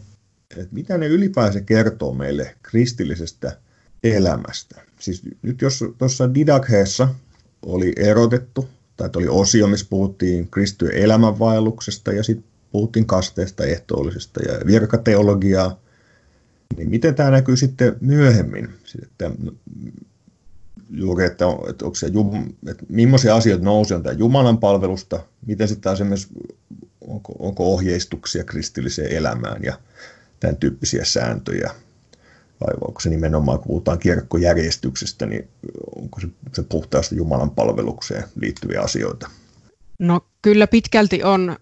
että 0.51 0.75
mitä 0.75 0.99
ne 0.99 1.07
ylipäänsä 1.07 1.61
kertoo 1.61 2.15
meille 2.15 2.55
kristillisestä 2.63 3.57
elämästä. 4.05 4.83
Siis 4.99 5.23
nyt 5.43 5.63
jos 5.63 5.85
tuossa 5.99 6.35
Didakheessa 6.35 7.09
oli 7.63 7.93
erotettu, 7.97 8.69
tai 8.97 9.11
oli 9.17 9.29
osio, 9.29 9.67
missä 9.67 9.87
puhuttiin 9.91 10.51
kristityn 10.51 10.93
elämänvaelluksesta 10.93 12.13
ja 12.13 12.23
sitten 12.23 12.51
puhuttiin 12.73 13.07
kasteesta, 13.07 13.65
ehtoollisesta 13.65 14.41
ja 14.43 14.67
virkateologiaa, 14.67 15.81
niin 16.77 16.91
miten 16.91 17.15
tämä 17.15 17.31
näkyy 17.31 17.57
sitten 17.57 17.97
myöhemmin? 18.01 18.69
Että 19.03 19.31
juuri, 20.91 21.25
että, 21.25 21.45
että, 21.71 21.85
onko 21.85 21.95
se, 21.95 22.07
että 22.67 22.85
millaisia 22.89 23.37
asioita 23.37 23.65
nousi 23.65 23.95
on 23.95 24.03
tämä 24.03 24.13
Jumalan 24.13 24.59
palvelusta, 24.59 25.21
miten 25.47 25.69
sitten 25.69 25.83
taas 25.83 26.01
esimerkiksi, 26.01 26.29
onko, 27.01 27.33
onko 27.39 27.73
ohjeistuksia 27.73 28.45
kristilliseen 28.45 29.13
elämään 29.13 29.65
ja 29.65 29.81
tämän 30.41 30.57
tyyppisiä 30.57 31.05
sääntöjä, 31.05 31.71
vai 32.61 32.75
onko 32.81 33.01
se 33.01 33.11
nimenomaan, 33.11 33.59
kun 33.59 33.67
puhutaan 33.67 33.99
kirkkojärjestyksestä, 33.99 35.27
niin 35.27 35.49
onko 35.97 36.21
se, 36.21 36.29
se 36.53 36.63
puhtaasti 36.63 37.17
Jumalan 37.17 37.51
palvelukseen 37.51 38.25
liittyviä 38.41 38.81
asioita? 38.81 39.31
No 39.99 40.21
kyllä 40.43 40.67
pitkälti 40.67 41.23
on, 41.23 41.57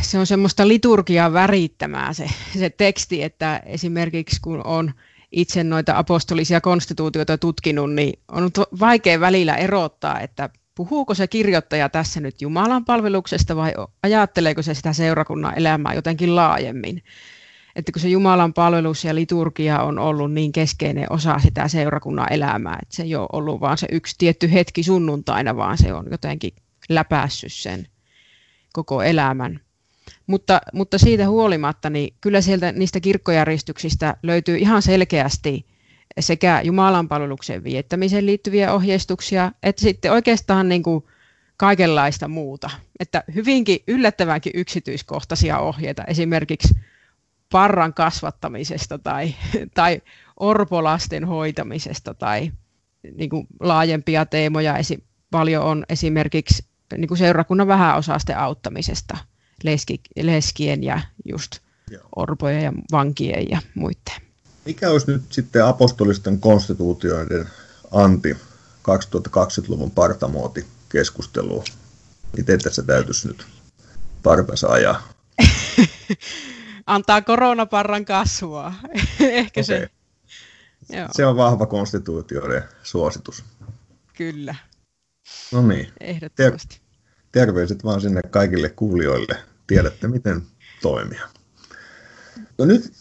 se 0.00 0.18
on 0.18 0.26
semmoista 0.26 0.68
liturgiaa 0.68 1.32
värittämää 1.32 2.12
se, 2.12 2.30
se 2.58 2.70
teksti, 2.70 3.22
että 3.22 3.62
esimerkiksi 3.66 4.40
kun 4.40 4.66
on 4.66 4.92
itse 5.32 5.64
noita 5.64 5.98
apostolisia 5.98 6.60
konstituutioita 6.60 7.38
tutkinut, 7.38 7.92
niin 7.92 8.18
on 8.32 8.50
vaikea 8.80 9.20
välillä 9.20 9.56
erottaa, 9.56 10.20
että 10.20 10.50
puhuuko 10.74 11.14
se 11.14 11.26
kirjoittaja 11.26 11.88
tässä 11.88 12.20
nyt 12.20 12.42
Jumalan 12.42 12.84
palveluksesta 12.84 13.56
vai 13.56 13.72
ajatteleeko 14.02 14.62
se 14.62 14.74
sitä 14.74 14.92
seurakunnan 14.92 15.58
elämää 15.58 15.94
jotenkin 15.94 16.36
laajemmin. 16.36 17.02
Että 17.76 17.92
kun 17.92 18.02
se 18.02 18.08
Jumalan 18.08 18.54
palvelus 18.54 19.04
ja 19.04 19.14
liturgia 19.14 19.82
on 19.82 19.98
ollut 19.98 20.32
niin 20.32 20.52
keskeinen 20.52 21.12
osa 21.12 21.38
sitä 21.38 21.68
seurakunnan 21.68 22.32
elämää, 22.32 22.78
että 22.82 22.96
se 22.96 23.02
ei 23.02 23.14
ole 23.14 23.28
ollut 23.32 23.60
vaan 23.60 23.78
se 23.78 23.86
yksi 23.92 24.14
tietty 24.18 24.52
hetki 24.52 24.82
sunnuntaina, 24.82 25.56
vaan 25.56 25.78
se 25.78 25.92
on 25.92 26.06
jotenkin 26.10 26.52
läpässyt 26.88 27.52
sen 27.52 27.86
koko 28.72 29.02
elämän. 29.02 29.60
Mutta, 30.26 30.60
mutta 30.72 30.98
siitä 30.98 31.28
huolimatta, 31.28 31.90
niin 31.90 32.14
kyllä 32.20 32.40
sieltä 32.40 32.72
niistä 32.72 33.00
kirkkojärjestyksistä 33.00 34.16
löytyy 34.22 34.56
ihan 34.56 34.82
selkeästi 34.82 35.66
sekä 36.20 36.60
Jumalan 36.64 37.08
palveluksen 37.08 37.64
viettämiseen 37.64 38.26
liittyviä 38.26 38.72
ohjeistuksia, 38.72 39.52
että 39.62 39.82
sitten 39.82 40.12
oikeastaan 40.12 40.68
niin 40.68 40.82
kuin 40.82 41.04
kaikenlaista 41.56 42.28
muuta. 42.28 42.70
Että 43.00 43.24
hyvinkin 43.34 43.78
yllättävänkin 43.88 44.52
yksityiskohtaisia 44.54 45.58
ohjeita 45.58 46.04
esimerkiksi 46.04 46.74
parran 47.52 47.94
kasvattamisesta 47.94 48.98
tai, 48.98 49.34
tai 49.74 50.02
orpolasten 50.40 51.24
hoitamisesta 51.24 52.14
tai 52.14 52.52
niin 53.16 53.30
kuin 53.30 53.46
laajempia 53.60 54.26
teemoja 54.26 54.74
paljon 55.30 55.64
on 55.64 55.84
esimerkiksi 55.88 56.64
niin 56.96 57.08
kuin 57.08 57.18
seurakunnan 57.18 57.68
vähäosasten 57.68 58.38
auttamisesta 58.38 59.18
leski, 59.62 60.00
leskien 60.22 60.84
ja 60.84 61.00
just 61.24 61.58
orpojen 62.16 62.62
ja 62.62 62.72
vankien 62.92 63.50
ja 63.50 63.60
muiden. 63.74 64.22
Mikä 64.64 64.90
olisi 64.90 65.10
nyt 65.10 65.22
sitten 65.32 65.64
apostolisten 65.64 66.40
konstituutioiden 66.40 67.48
anti 67.90 68.32
2020-luvun 68.32 69.90
partamuoti 69.90 70.66
keskustelua? 70.88 71.64
Miten 72.36 72.60
tässä 72.60 72.82
täytyisi 72.82 73.28
nyt 73.28 73.46
partansa 74.22 74.68
ajaa? 74.68 75.08
Antaa 76.86 77.22
koronaparran 77.22 78.04
kasvua. 78.04 78.72
Ehkä 79.20 79.60
okay. 79.60 79.64
se. 79.64 79.90
Joo. 80.92 81.08
Se 81.10 81.26
on 81.26 81.36
vahva 81.36 81.66
konstituutioiden 81.66 82.62
suositus. 82.82 83.44
Kyllä. 84.16 84.54
No 85.52 85.66
niin. 85.66 85.92
Ehdottomasti. 86.00 86.76
Ter- 86.76 86.88
terveiset 87.32 87.84
vaan 87.84 88.00
sinne 88.00 88.22
kaikille 88.22 88.68
kuulijoille. 88.68 89.36
Tiedätte, 89.66 90.08
miten 90.08 90.42
toimia. 90.82 91.28
No 92.58 92.64
nyt 92.64 92.92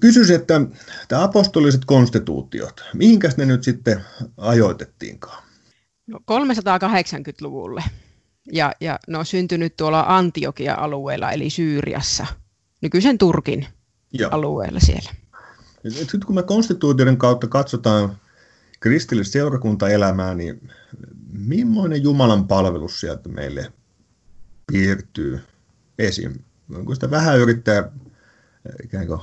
kysyisin, 0.00 0.36
että 0.36 0.60
tämä 1.08 1.22
apostoliset 1.22 1.84
konstituutiot, 1.84 2.84
mihinkäs 2.94 3.36
ne 3.36 3.44
nyt 3.46 3.62
sitten 3.62 4.00
ajoitettiinkaan? 4.36 5.42
No 6.06 6.18
380-luvulle. 6.18 7.84
Ja, 8.52 8.72
ja 8.80 8.98
ne 9.08 9.18
on 9.18 9.26
syntynyt 9.26 9.76
tuolla 9.76 10.04
Antiokia-alueella, 10.08 11.32
eli 11.32 11.50
Syyriassa, 11.50 12.26
nykyisen 12.80 13.18
Turkin 13.18 13.66
Joo. 14.12 14.30
alueella 14.30 14.80
siellä. 14.80 15.10
Nyt 15.84 16.24
kun 16.24 16.34
me 16.34 16.42
konstituutioiden 16.42 17.16
kautta 17.16 17.48
katsotaan 17.48 18.16
kristillistä 18.80 19.32
seurakuntaelämää, 19.32 20.34
niin 20.34 20.72
millainen 21.32 22.02
Jumalan 22.02 22.48
palvelus 22.48 23.00
sieltä 23.00 23.28
meille 23.28 23.72
piirtyy 24.66 25.40
esim. 25.98 26.34
Kun 26.84 26.94
sitä 26.94 27.10
vähän 27.10 27.38
yrittää 27.38 27.92
ikään 28.84 29.06
kuin 29.06 29.20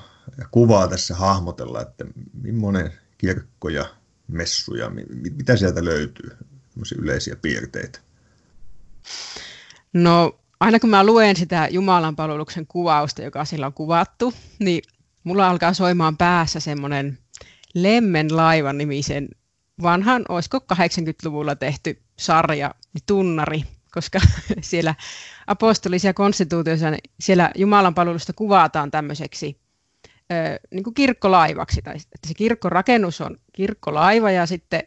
kuvaa 0.51 0.87
tässä 0.87 1.15
hahmotella, 1.15 1.81
että 1.81 2.05
millainen 2.41 2.93
kirkko 3.17 3.69
ja 3.69 3.85
messu 4.27 4.75
ja 4.75 4.91
mitä 5.37 5.55
sieltä 5.55 5.85
löytyy, 5.85 6.37
yleisiä 6.97 7.35
piirteitä? 7.35 7.99
No 9.93 10.39
aina 10.59 10.79
kun 10.79 10.89
mä 10.89 11.05
luen 11.05 11.35
sitä 11.35 11.67
Jumalan 11.71 12.15
palveluksen 12.15 12.67
kuvausta, 12.67 13.21
joka 13.21 13.45
sillä 13.45 13.65
on 13.65 13.73
kuvattu, 13.73 14.33
niin 14.59 14.83
mulla 15.23 15.49
alkaa 15.49 15.73
soimaan 15.73 16.17
päässä 16.17 16.59
semmoinen 16.59 17.17
Lemmen 17.73 18.35
laivan 18.35 18.77
nimisen 18.77 19.29
vanhan, 19.81 20.25
olisiko 20.29 20.57
80-luvulla 20.57 21.55
tehty 21.55 22.01
sarja, 22.17 22.75
niin 22.93 23.03
tunnari, 23.05 23.63
koska 23.91 24.19
siellä 24.62 24.95
apostolisia 25.48 26.13
konstituutioissa 26.13 26.91
niin 26.91 27.12
siellä 27.19 27.51
Jumalan 27.55 27.95
palvelusta 27.95 28.33
kuvataan 28.33 28.91
tämmöiseksi 28.91 29.59
niin 30.71 30.83
kuin 30.83 30.93
kirkkolaivaksi, 30.93 31.81
tai 31.81 31.95
että 31.95 32.27
se 32.27 32.33
kirkkorakennus 32.33 33.21
on 33.21 33.38
kirkkolaiva 33.53 34.31
ja 34.31 34.45
sitten, 34.45 34.83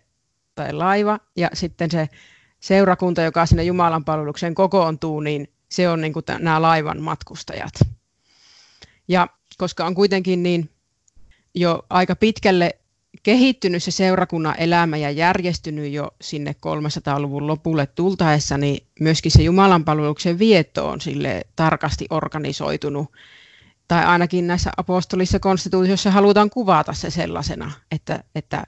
tai 0.55 0.73
laiva, 0.73 1.19
ja 1.37 1.51
sitten 1.53 1.91
se 1.91 2.09
seurakunta, 2.61 3.23
joka 3.23 3.47
sinne 3.47 3.65
Jumalan 3.65 4.05
palvelukseen 4.05 4.55
kokoontuu, 4.55 5.21
niin 5.21 5.53
se 5.69 5.89
on 5.89 6.01
niin 6.01 6.13
kuin 6.13 6.25
nämä 6.39 6.63
laivan 6.63 7.03
matkustajat. 7.03 7.75
Ja 9.09 9.29
koska 9.59 9.87
on 9.87 9.95
kuitenkin 9.95 10.43
niin 10.43 10.71
jo 11.55 11.87
aika 11.91 12.17
pitkälle 12.17 12.79
kehittynyt 13.23 13.83
se 13.83 13.91
seurakunnan 13.91 14.55
elämä 14.59 14.97
ja 14.97 15.11
järjestynyt 15.11 15.93
jo 15.93 16.11
sinne 16.21 16.55
300-luvun 16.67 17.47
lopulle 17.47 17.87
tultaessa, 17.87 18.59
niin 18.59 18.87
myöskin 19.01 19.33
se 19.33 19.43
Jumalan 19.43 19.85
palveluksen 19.85 20.39
vietto 20.39 20.89
on 20.89 21.01
sille 21.01 21.43
tarkasti 21.57 22.07
organisoitunut. 22.11 23.13
Tai 23.89 24.05
ainakin 24.05 24.47
näissä 24.47 24.71
apostolissa 24.77 25.39
konstituutioissa 25.39 26.11
halutaan 26.11 26.51
kuvata 26.51 26.93
se 26.93 27.11
sellaisena, 27.11 27.73
että, 27.91 28.25
että 28.35 28.65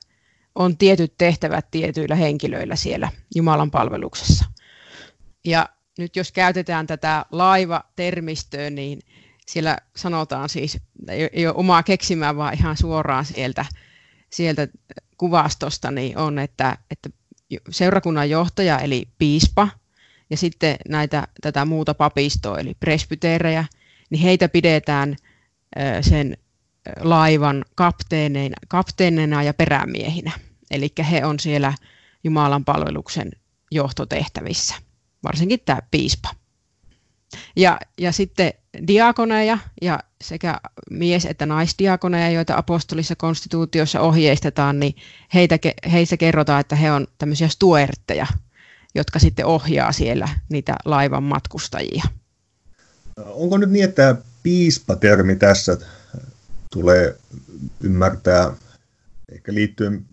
on 0.54 0.76
tietyt 0.78 1.14
tehtävät 1.18 1.70
tietyillä 1.70 2.14
henkilöillä 2.14 2.76
siellä 2.76 3.08
Jumalan 3.34 3.70
palveluksessa. 3.70 4.44
Ja 5.44 5.68
nyt 5.98 6.16
jos 6.16 6.32
käytetään 6.32 6.86
tätä 6.86 7.26
laiva-termistöä, 7.32 8.70
niin 8.70 9.00
siellä 9.46 9.78
sanotaan 9.96 10.48
siis, 10.48 10.78
ei 11.32 11.46
ole 11.46 11.54
omaa 11.56 11.82
keksimää, 11.82 12.36
vaan 12.36 12.54
ihan 12.54 12.76
suoraan 12.76 13.24
sieltä 13.24 13.64
sieltä 14.34 14.68
kuvastosta 15.16 15.90
niin 15.90 16.18
on, 16.18 16.38
että, 16.38 16.78
että 16.90 17.10
seurakunnan 17.70 18.30
johtaja 18.30 18.78
eli 18.78 19.08
piispa 19.18 19.68
ja 20.30 20.36
sitten 20.36 20.76
näitä, 20.88 21.28
tätä 21.40 21.64
muuta 21.64 21.94
papistoa 21.94 22.58
eli 22.58 22.74
presbyteerejä, 22.80 23.64
niin 24.10 24.22
heitä 24.22 24.48
pidetään 24.48 25.16
sen 26.00 26.36
laivan 27.00 27.64
kapteeneina, 27.74 28.56
kapteeneina 28.68 29.42
ja 29.42 29.54
perämiehinä. 29.54 30.32
Eli 30.70 30.88
he 31.10 31.24
on 31.24 31.40
siellä 31.40 31.74
Jumalan 32.24 32.64
palveluksen 32.64 33.30
johtotehtävissä, 33.70 34.74
varsinkin 35.22 35.60
tämä 35.64 35.78
piispa. 35.90 36.30
Ja, 37.56 37.80
ja 37.98 38.12
sitten 38.12 38.52
diakoneja 38.86 39.58
ja 39.82 40.00
sekä 40.20 40.60
mies- 40.90 41.26
että 41.26 41.46
naisdiakoneja, 41.46 42.30
joita 42.30 42.56
apostolissa 42.56 43.16
konstituutiossa 43.16 44.00
ohjeistetaan, 44.00 44.80
niin 44.80 44.94
heitä, 45.34 45.58
heissä 45.92 46.16
kerrotaan, 46.16 46.60
että 46.60 46.76
he 46.76 46.92
on 46.92 47.06
tämmöisiä 47.18 47.48
stuertteja, 47.48 48.26
jotka 48.94 49.18
sitten 49.18 49.46
ohjaa 49.46 49.92
siellä 49.92 50.28
niitä 50.48 50.76
laivan 50.84 51.22
matkustajia. 51.22 52.04
Onko 53.16 53.58
nyt 53.58 53.70
niin, 53.70 53.84
että 53.84 54.16
piispatermi 54.42 55.36
tässä 55.36 55.78
tulee 56.72 57.16
ymmärtää, 57.80 58.52
ehkä 59.32 59.54
liittyen, 59.54 60.04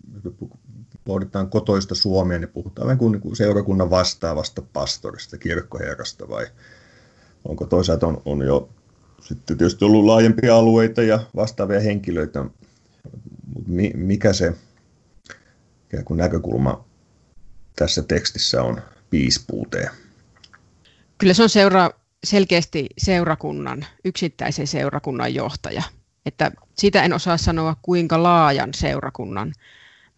pohditaan 1.04 1.50
kotoista 1.50 1.94
Suomea, 1.94 2.38
niin 2.38 2.48
puhutaan 2.48 2.86
vähän 2.86 2.98
kuin 2.98 3.36
seurakunnan 3.36 3.90
vastaavasta 3.90 4.62
pastorista, 4.72 5.38
kirkkoherrasta 5.38 6.28
vai 6.28 6.46
onko 7.44 7.66
toisaalta 7.66 8.06
on, 8.06 8.22
on 8.24 8.42
jo 8.42 8.68
sitten 9.20 9.58
tietysti 9.58 9.84
ollut 9.84 10.04
laajempia 10.04 10.56
alueita 10.56 11.02
ja 11.02 11.20
vastaavia 11.36 11.80
henkilöitä, 11.80 12.44
mutta 13.54 13.70
mikä 13.94 14.32
se 14.32 14.54
kuin 16.04 16.18
näkökulma 16.18 16.84
tässä 17.76 18.02
tekstissä 18.02 18.62
on 18.62 18.80
piispuuteen? 19.10 19.90
Kyllä 21.18 21.34
se 21.34 21.42
on 21.42 21.48
seura, 21.48 21.90
selkeästi 22.24 22.86
seurakunnan, 22.98 23.86
yksittäisen 24.04 24.66
seurakunnan 24.66 25.34
johtaja. 25.34 25.82
Että 26.26 26.52
sitä 26.78 27.02
en 27.02 27.12
osaa 27.12 27.36
sanoa 27.36 27.76
kuinka 27.82 28.22
laajan 28.22 28.74
seurakunnan, 28.74 29.52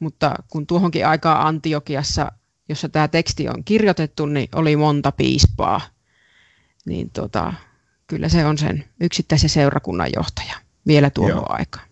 mutta 0.00 0.34
kun 0.48 0.66
tuohonkin 0.66 1.06
aikaan 1.06 1.46
Antiokiassa, 1.46 2.32
jossa 2.68 2.88
tämä 2.88 3.08
teksti 3.08 3.48
on 3.48 3.64
kirjoitettu, 3.64 4.26
niin 4.26 4.48
oli 4.54 4.76
monta 4.76 5.12
piispaa 5.12 5.80
niin 6.84 7.10
tota, 7.10 7.52
kyllä 8.06 8.28
se 8.28 8.46
on 8.46 8.58
sen 8.58 8.84
yksittäisen 9.00 9.50
seurakunnan 9.50 10.10
johtaja 10.16 10.54
vielä 10.86 11.10
tuohon 11.10 11.30
Joo. 11.30 11.46
aikaan. 11.48 11.88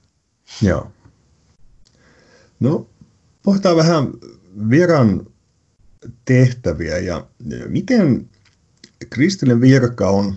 Joo. 0.62 0.92
No, 2.60 2.86
pohditaan 3.42 3.76
vähän 3.76 4.08
viran 4.70 5.26
tehtäviä 6.24 6.98
ja 6.98 7.26
miten 7.66 8.30
kristillinen 9.10 9.60
virka 9.60 10.10
on, 10.10 10.34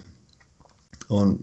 on 1.10 1.40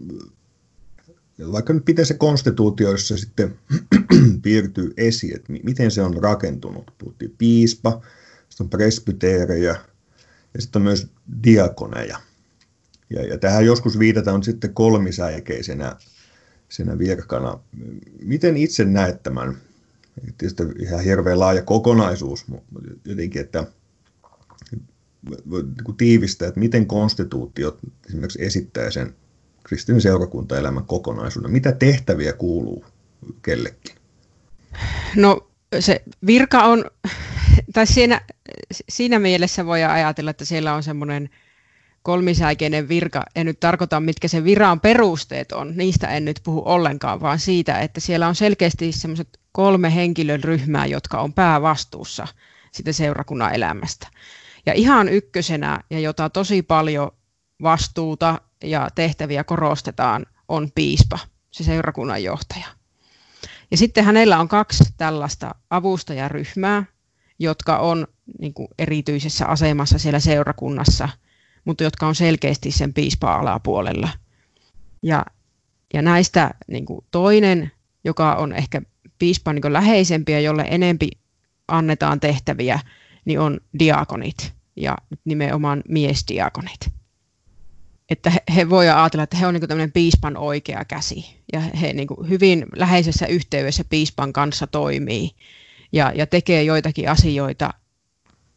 vaikka 1.51 1.73
nyt 1.73 1.87
miten 1.87 2.05
se 2.05 2.13
konstituutioissa 2.13 3.17
sitten 3.17 3.59
piirtyy 4.43 4.93
esiin, 4.97 5.35
että 5.35 5.53
miten 5.63 5.91
se 5.91 6.01
on 6.01 6.17
rakentunut. 6.23 6.93
Puhuttiin 6.97 7.35
piispa, 7.37 8.01
sitten 8.49 8.65
on 8.65 8.69
presbyteerejä 8.69 9.75
ja 10.53 10.61
sitten 10.61 10.79
on 10.79 10.83
myös 10.83 11.07
diakoneja– 11.43 12.19
ja, 13.09 13.25
ja 13.25 13.37
tähän 13.37 13.65
joskus 13.65 13.99
viitataan 13.99 14.43
sitten 14.43 14.73
kolmisäikeisenä 14.73 15.95
senä 16.69 16.99
virkana. 16.99 17.59
Miten 18.21 18.57
itse 18.57 18.85
näet 18.85 19.23
tämän? 19.23 19.57
Tietysti 20.37 20.63
ihan 20.79 21.03
hirveän 21.03 21.39
laaja 21.39 21.61
kokonaisuus, 21.61 22.47
mutta 22.47 22.79
jotenkin, 23.05 23.41
että 23.41 23.67
niin 24.71 25.97
tiivistää, 25.97 26.47
että 26.47 26.59
miten 26.59 26.85
konstituutiot 26.85 27.79
esimerkiksi 28.07 28.45
esittää 28.45 28.91
sen 28.91 29.15
kristillinen 29.63 30.01
seurakuntaelämän 30.01 30.85
kokonaisuuden. 30.85 31.51
Mitä 31.51 31.71
tehtäviä 31.71 32.33
kuuluu 32.33 32.85
kellekin? 33.41 33.95
No 35.15 35.49
se 35.79 36.03
virka 36.25 36.63
on 36.63 36.85
tai 37.73 37.87
siinä, 37.87 38.21
siinä 38.89 39.19
mielessä 39.19 39.65
voi 39.65 39.83
ajatella, 39.83 40.31
että 40.31 40.45
siellä 40.45 40.73
on 40.73 40.83
semmoinen 40.83 41.29
kolmisäikeinen 42.03 42.89
virka. 42.89 43.23
En 43.35 43.45
nyt 43.45 43.59
tarkoita, 43.59 43.99
mitkä 43.99 44.27
se 44.27 44.43
viran 44.43 44.79
perusteet 44.79 45.51
on, 45.51 45.73
niistä 45.75 46.07
en 46.07 46.25
nyt 46.25 46.39
puhu 46.43 46.61
ollenkaan, 46.65 47.21
vaan 47.21 47.39
siitä, 47.39 47.79
että 47.79 47.99
siellä 47.99 48.27
on 48.27 48.35
selkeästi 48.35 48.91
semmoiset 48.91 49.39
kolme 49.51 49.95
henkilön 49.95 50.43
ryhmää, 50.43 50.85
jotka 50.85 51.21
on 51.21 51.33
päävastuussa 51.33 52.27
sitä 52.71 52.91
seurakunnan 52.91 53.53
elämästä. 53.53 54.07
Ja 54.65 54.73
ihan 54.73 55.09
ykkösenä, 55.09 55.79
ja 55.89 55.99
jota 55.99 56.29
tosi 56.29 56.61
paljon 56.61 57.11
vastuuta 57.61 58.41
ja 58.63 58.89
tehtäviä 58.95 59.43
korostetaan, 59.43 60.25
on 60.47 60.71
piispa, 60.75 61.19
se 61.51 61.63
seurakunnan 61.63 62.23
johtaja. 62.23 62.65
Ja 63.71 63.77
sitten 63.77 64.05
hänellä 64.05 64.39
on 64.39 64.47
kaksi 64.47 64.83
tällaista 64.97 65.55
avustajaryhmää, 65.69 66.83
jotka 67.39 67.77
on 67.77 68.07
niin 68.39 68.53
kuin 68.53 68.67
erityisessä 68.79 69.45
asemassa 69.45 69.99
siellä 69.99 70.19
seurakunnassa, 70.19 71.09
mutta 71.65 71.83
jotka 71.83 72.07
on 72.07 72.15
selkeästi 72.15 72.71
sen 72.71 72.93
piispa-alapuolella. 72.93 74.09
Ja, 75.03 75.25
ja 75.93 76.01
näistä 76.01 76.53
niin 76.67 76.85
kuin 76.85 77.05
toinen, 77.11 77.71
joka 78.03 78.35
on 78.35 78.53
ehkä 78.53 78.81
piispan 79.19 79.55
niin 79.55 79.73
läheisempi 79.73 80.31
ja 80.31 80.39
jolle 80.39 80.65
enempi 80.69 81.09
annetaan 81.67 82.19
tehtäviä, 82.19 82.79
niin 83.25 83.39
on 83.39 83.59
diakonit 83.79 84.53
ja 84.75 84.97
nimenomaan 85.25 85.83
miesdiakonit. 85.89 86.89
Että 88.09 88.29
he, 88.29 88.39
he 88.55 88.69
voi 88.69 88.89
ajatella, 88.89 89.23
että 89.23 89.37
he 89.37 89.47
on 89.47 89.53
niin 89.53 89.67
tämmöinen 89.67 89.91
piispan 89.91 90.37
oikea 90.37 90.85
käsi 90.85 91.37
ja 91.53 91.59
he 91.59 91.93
niin 91.93 92.07
hyvin 92.29 92.65
läheisessä 92.75 93.27
yhteydessä 93.27 93.83
piispan 93.89 94.33
kanssa 94.33 94.67
toimii 94.67 95.31
ja, 95.91 96.11
ja 96.15 96.27
tekee 96.27 96.63
joitakin 96.63 97.09
asioita 97.09 97.73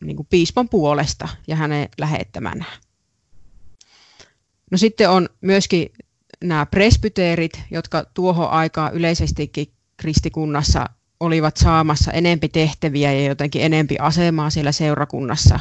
niin 0.04 0.26
piispan 0.30 0.68
puolesta 0.68 1.28
ja 1.46 1.56
hänen 1.56 1.88
lähettämänään. 1.98 2.85
No 4.70 4.78
sitten 4.78 5.10
on 5.10 5.28
myöskin 5.40 5.92
nämä 6.44 6.66
presbyteerit, 6.66 7.62
jotka 7.70 8.04
tuohon 8.14 8.50
aikaan 8.50 8.94
yleisestikin 8.94 9.72
kristikunnassa 9.96 10.86
olivat 11.20 11.56
saamassa 11.56 12.12
enempi 12.12 12.48
tehtäviä 12.48 13.12
ja 13.12 13.24
jotenkin 13.24 13.62
enempi 13.62 13.96
asemaa 13.98 14.50
siellä 14.50 14.72
seurakunnassa. 14.72 15.60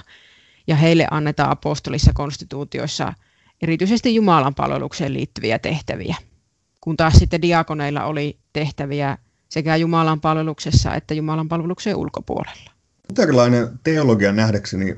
Ja 0.68 0.76
heille 0.76 1.08
annetaan 1.12 1.52
apostolissa 1.52 2.12
konstituutioissa 2.14 3.14
erityisesti 3.62 4.16
Jumalan 4.16 4.56
palvelukseen 4.56 5.14
liittyviä 5.14 5.60
tehtäviä. 5.60 6.16
Kun 6.82 6.98
taas 6.98 7.14
sitten 7.14 7.42
diakoneilla 7.42 8.04
oli 8.04 8.38
tehtäviä 8.54 9.18
sekä 9.50 9.76
Jumalan 9.76 10.22
palveluksessa 10.22 10.96
että 10.96 11.14
Jumalan 11.14 11.48
palveluksen 11.48 11.96
ulkopuolella. 11.96 12.72
Luterilainen 13.10 13.80
teologia 13.84 14.32
nähdäkseni 14.32 14.98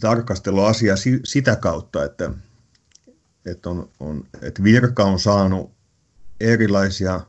tarkastelu 0.00 0.64
asiaa 0.64 0.96
sitä 1.24 1.56
kautta, 1.56 2.04
että, 2.04 2.30
että, 3.46 3.70
on, 3.70 3.90
on, 4.00 4.24
että 4.42 4.62
virka 4.62 5.04
on 5.04 5.18
saanut 5.18 5.72
erilaisia 6.40 7.20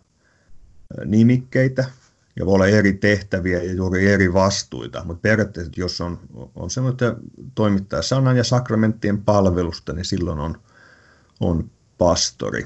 nimikkeitä 1.05 1.85
ja 2.35 2.45
voi 2.45 2.53
olla 2.53 2.67
eri 2.67 2.93
tehtäviä 2.93 3.63
ja 3.63 3.73
juuri 3.73 4.11
eri 4.11 4.33
vastuita, 4.33 5.03
mutta 5.05 5.21
periaatteessa 5.21 5.71
jos 5.77 6.01
on, 6.01 6.19
on 6.55 6.69
semmoinen, 6.69 6.93
että 6.93 7.15
toimittaa 7.55 8.01
sanan 8.01 8.37
ja 8.37 8.43
sakramenttien 8.43 9.23
palvelusta, 9.23 9.93
niin 9.93 10.05
silloin 10.05 10.39
on, 10.39 10.61
on 11.39 11.69
pastori. 11.97 12.65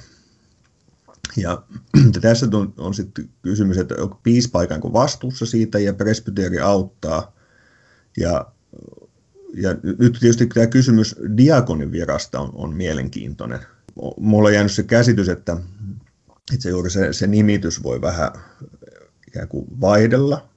Ja 1.37 1.63
tässä 2.21 2.47
on, 2.53 2.73
on 2.77 2.93
sitten 2.93 3.29
kysymys, 3.41 3.77
että 3.77 3.95
onko 3.99 4.19
piispaikan 4.23 4.81
vastuussa 4.93 5.45
siitä 5.45 5.79
ja 5.79 5.93
presbyteeri 5.93 6.59
auttaa. 6.59 7.35
Ja, 8.17 8.45
ja 9.57 9.75
nyt 9.83 10.17
tietysti 10.19 10.45
tämä 10.45 10.67
kysymys 10.67 11.15
diakonin 11.37 11.91
virasta 11.91 12.39
on, 12.39 12.51
on 12.53 12.75
mielenkiintoinen. 12.75 13.59
Mulla 14.17 14.47
on 14.47 14.53
jäänyt 14.53 14.71
se 14.71 14.83
käsitys, 14.83 15.29
että, 15.29 15.57
että 16.53 16.63
se 16.63 16.69
juuri 16.69 16.89
se, 16.89 17.13
se 17.13 17.27
nimitys 17.27 17.83
voi 17.83 18.01
vähän 18.01 18.31
ikään 19.27 19.47
kuin 19.47 19.67
vaihdella. 19.81 20.49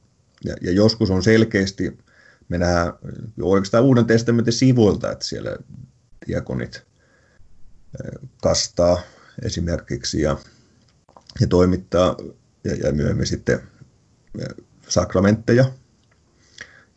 Ja, 0.44 0.54
ja 0.60 0.72
joskus 0.72 1.10
on 1.10 1.22
selkeästi, 1.22 1.98
me 2.48 2.58
nähdään 2.58 2.92
oikeastaan 3.42 3.84
Uuden 3.84 4.06
testamentin 4.06 4.52
sivuilta, 4.52 5.12
että 5.12 5.24
siellä 5.24 5.56
diakonit 6.26 6.82
kastaa 8.42 9.00
esimerkiksi 9.42 10.22
ja 10.22 10.36
ja 11.40 11.46
toimittaa 11.46 12.16
ja, 12.64 12.74
ja 12.74 12.92
myöhemmin 12.92 13.26
sitten 13.26 13.60
sakramentteja. 14.88 15.64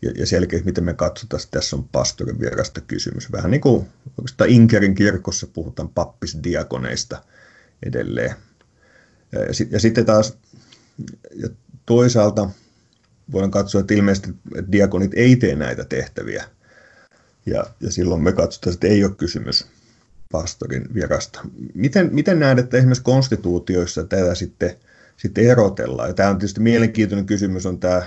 Ja, 0.04 0.12
ja 0.16 0.26
selkeästi, 0.26 0.66
miten 0.66 0.84
me 0.84 0.94
katsotaan, 0.94 1.44
että 1.44 1.60
tässä 1.60 1.76
on 1.76 1.84
pastorin 1.84 2.40
vierasta 2.40 2.82
kysymys. 2.82 3.32
Vähän 3.32 3.52
niin 3.52 3.62
kuin 3.62 3.88
oikeastaan 4.18 4.50
Inkerin 4.50 4.96
kirkossa 4.96 5.48
puhutaan 5.48 5.90
pappisdiakoneista 5.90 7.24
edelleen. 7.86 8.36
Ja, 9.32 9.40
ja 9.70 9.80
sitten 9.80 10.06
taas 10.06 10.38
ja 11.36 11.50
toisaalta 11.86 12.50
voidaan 13.32 13.52
katsoa, 13.52 13.82
että 13.82 13.94
ilmeisesti 13.94 14.30
diakonit 14.72 15.12
ei 15.16 15.36
tee 15.36 15.56
näitä 15.56 15.86
tehtäviä. 15.86 16.46
Ja, 17.46 17.66
ja 17.80 17.92
silloin 17.92 18.22
me 18.22 18.32
katsotaan, 18.32 18.74
että 18.74 18.88
ei 18.88 19.06
ole 19.06 19.16
kysymys 19.16 19.68
pastorin 20.32 20.94
virasta. 20.94 21.40
Miten, 21.74 22.10
miten 22.12 22.40
näet, 22.40 22.60
että 22.60 22.78
esimerkiksi 22.78 23.04
konstituutioissa 23.04 24.04
tätä 24.04 24.36
sitten, 24.36 24.76
sitten 25.18 25.46
erotellaan? 25.46 26.10
Ja 26.10 26.14
tämä 26.14 26.30
on 26.30 26.38
tietysti 26.38 26.60
mielenkiintoinen 26.60 27.26
kysymys, 27.26 27.66
on 27.66 27.80
tämä, 27.80 28.02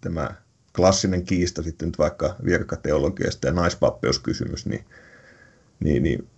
tämä 0.00 0.34
klassinen 0.76 1.24
kiista 1.24 1.62
sitten 1.62 1.88
nyt 1.88 1.98
vaikka 1.98 2.36
virkateologiasta 2.44 3.46
ja 3.46 3.52
naispappeuskysymys, 3.52 4.66
niin, 4.66 4.84
niin, 5.80 6.02
niin 6.02 6.28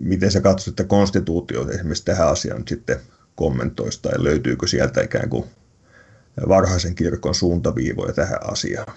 miten 0.00 0.30
sä 0.30 0.40
katsot, 0.40 0.68
että 0.68 0.84
konstituutio 0.84 1.70
esimerkiksi 1.70 2.04
tähän 2.04 2.28
asiaan 2.28 2.58
nyt 2.58 2.68
sitten 2.68 3.00
kommentoisi, 3.34 4.02
tai 4.02 4.24
löytyykö 4.24 4.66
sieltä 4.66 5.02
ikään 5.02 5.30
kuin 5.30 5.44
varhaisen 6.48 6.94
kirkon 6.94 7.34
suuntaviivoja 7.34 8.12
tähän 8.12 8.50
asiaan? 8.52 8.94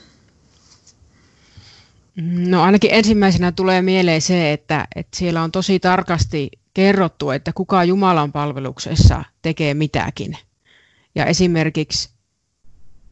No 2.22 2.64
ainakin 2.64 2.94
ensimmäisenä 2.94 3.52
tulee 3.52 3.82
mieleen 3.82 4.22
se, 4.22 4.54
että, 4.54 4.88
että 4.96 5.18
siellä 5.18 5.44
on 5.44 5.52
tosi 5.52 5.80
tarkasti 5.80 6.50
kerrottu, 6.74 7.32
että 7.32 7.52
kuka 7.56 7.84
Jumalan 7.84 8.32
palveluksessa 8.32 9.24
tekee 9.42 9.74
mitäkin. 9.74 10.38
Ja 11.16 11.26
esimerkiksi, 11.26 12.10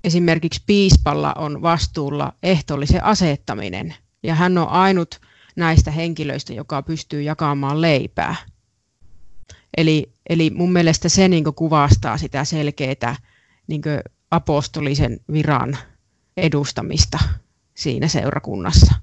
esimerkiksi 0.08 0.64
piispalla 0.66 1.34
on 1.34 1.62
vastuulla 1.62 2.34
ehtoollisen 2.44 3.04
asettaminen. 3.04 3.96
Ja 4.24 4.36
hän 4.36 4.58
on 4.58 4.70
ainut 4.70 5.22
näistä 5.56 5.92
henkilöistä, 5.92 6.54
joka 6.54 6.82
pystyy 6.82 7.22
jakamaan 7.22 7.82
leipää. 7.82 8.36
Eli, 9.78 10.12
eli 10.30 10.50
mun 10.50 10.72
mielestä 10.72 11.10
se 11.10 11.28
niin 11.28 11.44
kuvastaa 11.56 12.18
sitä 12.18 12.44
selkeää 12.44 13.16
niin 13.68 13.82
apostolisen 14.32 15.20
viran 15.32 15.78
edustamista 16.38 17.20
siinä 17.74 18.08
seurakunnassa. 18.08 18.96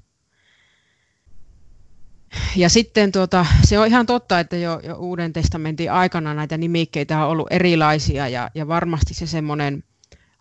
Ja 2.55 2.69
sitten 2.69 3.11
tuota, 3.11 3.45
se 3.63 3.79
on 3.79 3.87
ihan 3.87 4.05
totta, 4.05 4.39
että 4.39 4.57
jo, 4.57 4.79
jo 4.83 4.95
Uuden 4.95 5.33
testamentin 5.33 5.91
aikana 5.91 6.33
näitä 6.33 6.57
nimikkeitä 6.57 7.25
on 7.25 7.31
ollut 7.31 7.47
erilaisia 7.49 8.27
ja, 8.27 8.51
ja 8.55 8.67
varmasti 8.67 9.13
se 9.13 9.27
semmoinen 9.27 9.83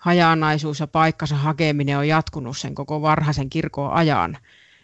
hajanaisuus 0.05 0.81
ja 0.81 0.87
paikkansa 0.87 1.37
hakeminen 1.37 1.99
on 1.99 2.09
jatkunut 2.09 2.59
sen 2.59 2.75
koko 2.75 3.03
varhaisen 3.03 3.51
kirkon 3.51 3.93
ajan. 3.93 4.39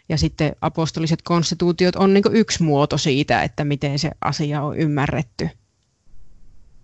Ja 0.09 0.17
sitten 0.17 0.55
apostoliset 0.61 1.21
konstituutiot 1.21 1.95
on 1.95 2.13
niin 2.13 2.23
yksi 2.31 2.63
muoto 2.63 2.97
siitä, 2.97 3.43
että 3.43 3.65
miten 3.65 3.99
se 3.99 4.11
asia 4.21 4.61
on 4.61 4.77
ymmärretty. 4.77 5.49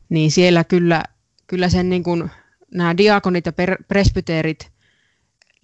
Niin 0.09 0.31
siellä 0.31 0.63
kyllä, 0.63 1.03
kyllä 1.47 1.69
sen 1.69 1.89
niin 1.89 2.03
kuin, 2.03 2.31
nämä 2.73 2.97
diakonit 2.97 3.45
ja 3.45 3.53
presbyteerit 3.87 4.71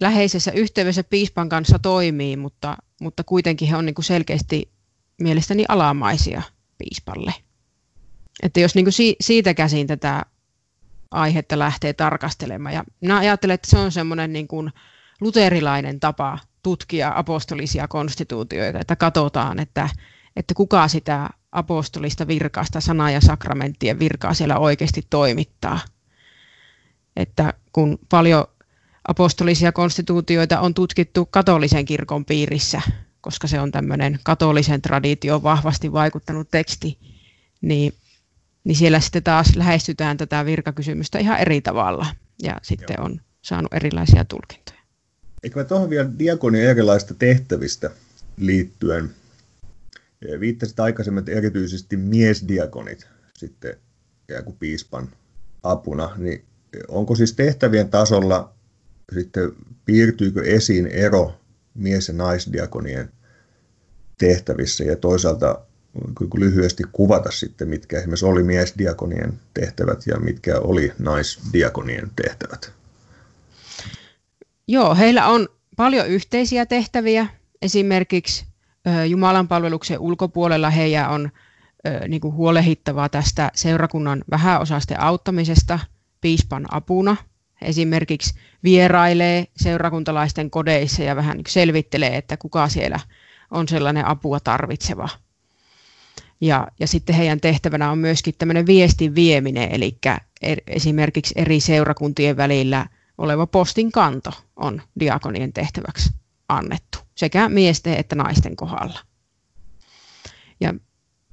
läheisessä 0.00 0.52
yhteydessä 0.52 1.04
piispan 1.04 1.48
kanssa 1.48 1.78
toimii, 1.78 2.36
mutta, 2.36 2.76
mutta 3.00 3.24
kuitenkin 3.24 3.68
he 3.68 3.76
on 3.76 3.86
niin 3.86 3.94
selkeästi 4.00 4.70
mielestäni 5.20 5.64
alamaisia 5.68 6.42
piispalle. 6.78 7.34
Että 8.42 8.60
jos 8.60 8.74
niin 8.74 8.84
kuin 8.84 9.16
siitä 9.20 9.54
käsin 9.54 9.86
tätä 9.86 10.22
aihetta 11.10 11.58
lähtee 11.58 11.92
tarkastelemaan. 11.92 12.74
Ja 12.74 12.84
minä 13.00 13.18
ajattelen, 13.18 13.54
että 13.54 13.70
se 13.70 13.78
on 13.78 13.92
semmoinen 13.92 14.32
niin 14.32 14.48
kuin 14.48 14.70
luterilainen 15.20 16.00
tapa 16.00 16.38
tutkia 16.62 17.12
apostolisia 17.16 17.88
konstituutioita, 17.88 18.80
että 18.80 18.96
katsotaan, 18.96 19.58
että, 19.58 19.88
että 20.36 20.54
kuka 20.54 20.88
sitä 20.88 21.30
apostolista 21.52 22.26
virkaasta, 22.26 22.80
sana- 22.80 23.10
ja 23.10 23.20
sakramenttien 23.20 23.98
virkaa 23.98 24.34
siellä 24.34 24.58
oikeasti 24.58 25.06
toimittaa. 25.10 25.80
Että 27.16 27.54
kun 27.72 27.98
paljon 28.08 28.44
apostolisia 29.08 29.72
konstituutioita 29.72 30.60
on 30.60 30.74
tutkittu 30.74 31.26
katolisen 31.26 31.84
kirkon 31.84 32.24
piirissä, 32.24 32.82
koska 33.20 33.46
se 33.46 33.60
on 33.60 33.72
tämmöinen 33.72 34.18
katolisen 34.22 34.82
traditio 34.82 35.42
vahvasti 35.42 35.92
vaikuttanut 35.92 36.50
teksti, 36.50 36.98
niin, 37.60 37.92
niin 38.64 38.76
siellä 38.76 39.00
sitten 39.00 39.22
taas 39.22 39.56
lähestytään 39.56 40.16
tätä 40.16 40.44
virkakysymystä 40.44 41.18
ihan 41.18 41.38
eri 41.38 41.60
tavalla 41.60 42.06
ja 42.42 42.60
sitten 42.62 43.00
on 43.00 43.20
saanut 43.42 43.74
erilaisia 43.74 44.24
tulkintoja. 44.24 44.78
Eikä 45.42 45.60
mä 45.60 45.64
tuohon 45.64 45.90
vielä 45.90 46.10
diakonin 46.18 46.64
erilaista 46.64 47.14
tehtävistä 47.14 47.90
liittyen. 48.36 49.10
Viittasit 50.40 50.80
aikaisemmin, 50.80 51.18
että 51.18 51.32
erityisesti 51.32 51.96
miesdiakonit 51.96 53.08
sitten 53.34 53.76
kuin 54.44 54.56
piispan 54.56 55.08
apuna, 55.62 56.10
niin 56.16 56.44
onko 56.88 57.14
siis 57.14 57.32
tehtävien 57.32 57.90
tasolla 57.90 58.54
sitten 59.14 59.52
piirtyykö 59.84 60.42
esiin 60.44 60.86
ero 60.86 61.40
mies- 61.74 62.08
ja 62.08 62.14
naisdiakonien 62.14 63.12
tehtävissä 64.18 64.84
ja 64.84 64.96
toisaalta 64.96 65.60
lyhyesti 66.34 66.82
kuvata 66.92 67.30
sitten, 67.30 67.68
mitkä 67.68 67.98
esimerkiksi 67.98 68.26
oli 68.26 68.42
miesdiakonien 68.42 69.40
tehtävät 69.54 70.06
ja 70.06 70.16
mitkä 70.18 70.58
oli 70.58 70.92
naisdiakonien 70.98 72.10
tehtävät? 72.16 72.72
Joo, 74.68 74.94
heillä 74.94 75.26
on 75.26 75.48
paljon 75.76 76.06
yhteisiä 76.06 76.66
tehtäviä. 76.66 77.26
Esimerkiksi 77.62 78.46
Jumalan 79.08 79.48
palveluksen 79.48 79.98
ulkopuolella 79.98 80.70
heidän 80.70 81.10
on 81.10 81.30
niin 82.08 82.20
kuin 82.20 82.34
huolehittavaa 82.34 83.08
tästä 83.08 83.50
seurakunnan 83.54 84.24
vähäosaisten 84.30 85.00
auttamisesta 85.00 85.78
piispan 86.20 86.66
apuna. 86.70 87.16
Esimerkiksi 87.62 88.34
vierailee 88.64 89.46
seurakuntalaisten 89.56 90.50
kodeissa 90.50 91.02
ja 91.02 91.16
vähän 91.16 91.36
niin 91.36 91.44
selvittelee, 91.48 92.16
että 92.16 92.36
kuka 92.36 92.68
siellä 92.68 93.00
on 93.50 93.68
sellainen 93.68 94.06
apua 94.06 94.40
tarvitseva. 94.40 95.08
Ja, 96.44 96.66
ja 96.80 96.86
sitten 96.86 97.16
heidän 97.16 97.40
tehtävänä 97.40 97.90
on 97.90 97.98
myöskin 97.98 98.34
tämmöinen 98.38 98.66
viestin 98.66 99.14
vieminen, 99.14 99.72
eli 99.72 99.98
er, 100.42 100.60
esimerkiksi 100.66 101.34
eri 101.36 101.60
seurakuntien 101.60 102.36
välillä 102.36 102.86
oleva 103.18 103.46
postin 103.46 103.92
kanto 103.92 104.30
on 104.56 104.82
diakonien 105.00 105.52
tehtäväksi 105.52 106.10
annettu, 106.48 106.98
sekä 107.14 107.48
miesten 107.48 107.94
että 107.94 108.16
naisten 108.16 108.56
kohdalla. 108.56 108.98
Ja 110.60 110.74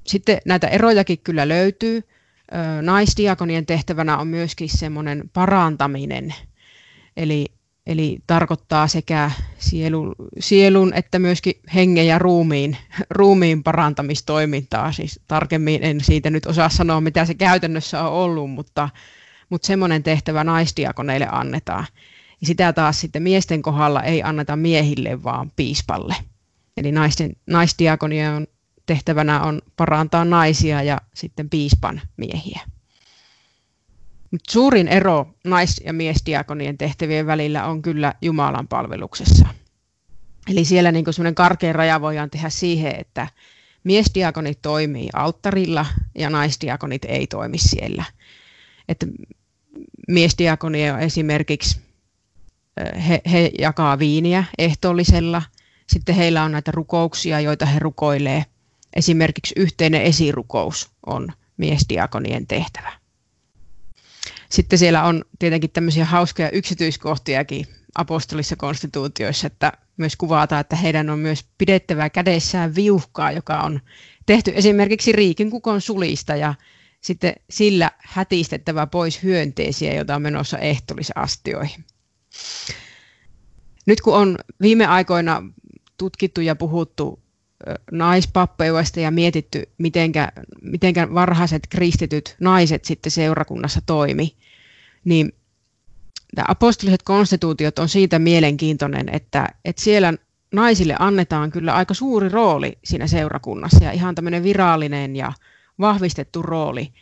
sitten 0.08 0.38
näitä 0.46 0.68
erojakin 0.68 1.20
kyllä 1.24 1.48
löytyy. 1.48 2.04
Naisdiakonien 2.82 3.66
tehtävänä 3.66 4.18
on 4.18 4.28
myöskin 4.28 4.70
semmoinen 4.70 5.30
parantaminen, 5.34 6.36
eli, 7.18 7.46
eli 7.86 8.20
tarkoittaa 8.28 8.88
sekä 8.88 9.32
sielun, 9.58 10.16
sielun 10.40 10.94
että 10.94 11.20
myöskin 11.20 11.54
hengen 11.76 12.08
ja 12.08 12.20
ruumiin, 12.20 12.78
ruumiin 13.10 13.64
parantamistoimintaa. 13.64 14.92
Siis 14.92 15.20
tarkemmin 15.28 15.84
en 15.84 16.02
siitä 16.04 16.30
nyt 16.30 16.46
osaa 16.46 16.70
sanoa, 16.70 17.02
mitä 17.02 17.26
se 17.26 17.34
käytännössä 17.34 18.04
on 18.04 18.12
ollut, 18.12 18.52
mutta, 18.52 18.90
mutta 19.50 19.68
semmoinen 19.68 20.04
tehtävä 20.04 20.44
naisdiakoneille 20.44 21.28
annetaan. 21.32 21.86
Ja 22.42 22.48
sitä 22.48 22.74
taas 22.74 23.02
sitten 23.02 23.24
miesten 23.24 23.62
kohdalla 23.62 24.04
ei 24.04 24.24
anneta 24.24 24.56
miehille, 24.56 25.24
vaan 25.24 25.52
piispalle. 25.56 26.16
Eli 26.78 26.92
naisten, 26.92 27.32
naisdiakonia 27.48 28.36
on 28.36 28.48
tehtävänä 28.86 29.42
on 29.42 29.62
parantaa 29.78 30.26
naisia 30.26 30.84
ja 30.84 31.02
sitten 31.14 31.50
piispan 31.50 32.02
miehiä. 32.18 32.60
Mut 34.32 34.42
suurin 34.50 34.88
ero 34.88 35.28
nais- 35.44 35.82
ja 35.86 35.94
miesdiakonien 35.94 36.78
tehtävien 36.78 37.26
välillä 37.26 37.66
on 37.66 37.82
kyllä 37.82 38.14
Jumalan 38.22 38.68
palveluksessa. 38.68 39.48
Eli 40.48 40.66
siellä 40.66 40.92
niin 40.92 41.14
semmoinen 41.14 41.36
karkein 41.36 41.76
raja 41.76 42.02
voidaan 42.02 42.30
tehdä 42.30 42.50
siihen, 42.50 42.96
että 43.00 43.28
miesdiakonit 43.84 44.62
toimii 44.62 45.10
alttarilla 45.14 45.86
ja 46.16 46.30
naisdiakonit 46.30 47.06
ei 47.06 47.28
toimi 47.28 47.58
siellä. 47.58 48.04
Että 48.88 49.06
miesdiakonia 50.08 51.00
esimerkiksi 51.00 51.82
he, 53.08 53.22
he 53.32 53.52
jakaa 53.60 54.00
viiniä 54.00 54.44
ehtoollisella, 54.58 55.42
sitten 55.88 56.16
heillä 56.16 56.44
on 56.44 56.52
näitä 56.52 56.72
rukouksia, 56.72 57.40
joita 57.40 57.66
he 57.66 57.80
rukoilee– 57.80 58.46
Esimerkiksi 58.96 59.54
yhteinen 59.58 60.02
esirukous 60.02 60.90
on 61.06 61.28
miesdiakonien 61.58 62.48
tehtävä. 62.48 63.01
Sitten 64.52 64.80
siellä 64.80 65.04
on 65.04 65.26
tietenkin 65.40 65.70
tämmöisiä 65.70 66.06
hauskoja 66.06 66.50
yksityiskohtiakin 66.50 67.66
apostolissa 67.96 68.56
konstituutioissa, 68.56 69.48
että 69.48 69.74
myös 69.98 70.16
kuvataan, 70.16 70.62
että 70.62 70.76
heidän 70.76 71.10
on 71.10 71.20
myös 71.20 71.46
pidettävä 71.58 72.10
kädessään 72.10 72.76
viuhkaa, 72.76 73.32
joka 73.32 73.60
on 73.60 73.80
tehty 74.26 74.52
esimerkiksi 74.56 75.12
riikinkukon 75.12 75.82
sulista 75.82 76.36
ja 76.36 76.54
sitten 77.02 77.34
sillä 77.50 77.92
hätistettävä 77.98 78.88
pois 78.88 79.24
hyönteisiä, 79.24 79.94
joita 79.94 80.16
on 80.16 80.22
menossa 80.22 80.58
ehtolisastioihin. 80.58 81.86
Nyt 83.86 84.02
kun 84.02 84.16
on 84.16 84.38
viime 84.62 84.86
aikoina 84.86 85.44
tutkittu 85.98 86.42
ja 86.42 86.56
puhuttu 86.56 87.21
naispappeudesta 87.92 89.00
ja 89.00 89.12
mietitty, 89.12 89.70
mitenkä, 89.78 90.32
mitenkä 90.62 91.14
varhaiset 91.14 91.68
kristityt 91.70 92.36
naiset 92.40 92.86
sitten 92.86 93.12
seurakunnassa 93.12 93.82
toimi, 93.86 94.36
niin 95.06 95.34
tämä 96.36 96.46
apostoliset 96.48 97.04
konstituutiot 97.04 97.80
on 97.80 97.90
siitä 97.90 98.20
mielenkiintoinen, 98.20 99.10
että, 99.10 99.48
että 99.66 99.82
siellä 99.82 100.14
naisille 100.54 100.96
annetaan 101.00 101.52
kyllä 101.52 101.74
aika 101.76 101.94
suuri 101.94 102.30
rooli 102.30 102.78
siinä 102.84 103.08
seurakunnassa 103.08 103.84
ja 103.84 103.92
ihan 103.92 104.16
tämmöinen 104.16 104.44
virallinen 104.44 105.16
ja 105.16 105.34
vahvistettu 105.80 106.42
rooli, 106.42 106.94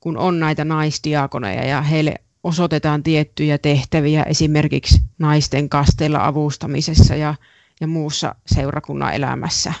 kun 0.00 0.18
on 0.18 0.40
näitä 0.40 0.64
naisdiakoneja 0.64 1.66
ja 1.66 1.82
heille 1.82 2.14
osoitetaan 2.44 3.02
tiettyjä 3.02 3.58
tehtäviä 3.58 4.22
esimerkiksi 4.22 5.02
naisten 5.18 5.68
kasteella 5.68 6.26
avustamisessa 6.26 7.14
ja, 7.14 7.34
ja 7.80 7.86
muussa 7.86 8.34
seurakunnan 8.46 9.14
elämässä 9.14 9.72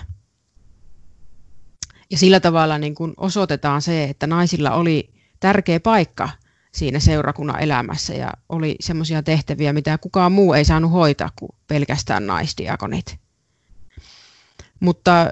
ja 2.10 2.18
sillä 2.18 2.40
tavalla 2.40 2.78
niin 2.78 2.94
kuin 2.94 3.14
osoitetaan 3.16 3.82
se, 3.82 4.04
että 4.04 4.26
naisilla 4.26 4.70
oli 4.70 5.10
tärkeä 5.40 5.80
paikka 5.80 6.28
siinä 6.72 6.98
seurakunnan 7.00 7.60
elämässä 7.60 8.14
ja 8.14 8.32
oli 8.48 8.76
semmoisia 8.80 9.22
tehtäviä, 9.22 9.72
mitä 9.72 9.98
kukaan 9.98 10.32
muu 10.32 10.52
ei 10.52 10.64
saanut 10.64 10.92
hoitaa 10.92 11.30
kuin 11.38 11.50
pelkästään 11.66 12.26
naisdiakonit. 12.26 13.18
Mutta 14.80 15.30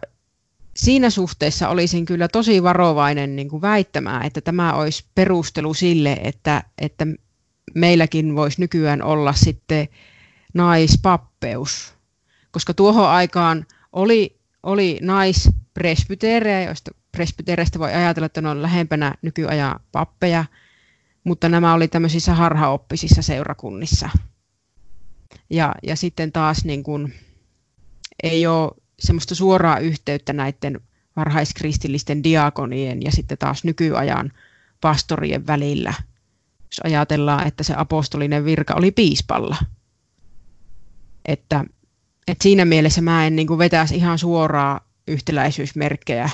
siinä 0.77 1.11
suhteessa 1.11 1.69
olisin 1.69 2.05
kyllä 2.05 2.29
tosi 2.29 2.63
varovainen 2.63 3.37
niin 3.37 3.49
kuin 3.49 3.63
väittämään, 3.63 4.27
että 4.27 4.41
tämä 4.41 4.73
olisi 4.73 5.05
perustelu 5.15 5.75
sille, 5.75 6.13
että, 6.23 6.63
että 6.79 7.07
meilläkin 7.75 8.37
voisi 8.37 8.61
nykyään 8.61 9.03
olla 9.03 9.33
sitten 9.33 9.89
naispappeus, 10.55 11.95
koska 12.51 12.75
tuohon 12.75 13.09
aikaan 13.09 13.67
oli, 13.93 14.36
oli 14.67 14.99
nais 15.03 15.49
presbyteerejä, 15.75 16.63
joista 16.63 16.91
presbyteereistä 17.13 17.79
voi 17.79 17.93
ajatella, 17.93 18.27
että 18.27 18.41
ne 18.41 18.49
on 18.49 18.63
lähempänä 18.63 19.15
nykyajan 19.23 19.81
pappeja, 19.93 20.45
mutta 21.25 21.49
nämä 21.49 21.75
oli 21.75 21.89
tämmöisissä 21.89 22.35
harhaoppisissa 22.35 23.23
seurakunnissa. 23.23 24.11
Ja, 25.51 25.75
ja 25.83 25.97
sitten 25.97 26.33
taas 26.33 26.65
niin 26.65 26.83
kuin, 26.83 27.15
ei 28.23 28.47
ole 28.47 28.73
semmoista 28.99 29.35
suoraa 29.35 29.79
yhteyttä 29.79 30.33
näiden 30.33 30.81
varhaiskristillisten 31.17 32.25
diakonien 32.25 33.03
ja 33.03 33.13
sitten 33.13 33.39
taas 33.39 33.65
nykyajan 33.65 34.33
pastorien 34.81 35.47
välillä, 35.47 35.95
jos 36.63 36.81
ajatellaan, 36.85 37.47
että 37.47 37.63
se 37.63 37.75
apostolinen 37.77 38.45
virka 38.45 38.75
oli 38.75 38.91
piispalla. 38.91 39.57
Että, 41.25 41.65
että 42.29 42.43
siinä 42.43 42.65
mielessä 42.65 43.01
mä 43.01 43.27
en 43.27 43.37
niin 43.37 43.59
vetäisi 43.59 43.97
ihan 43.97 44.19
suoraa 44.19 44.81
yhtäläisyysmerkkejä 45.09 46.31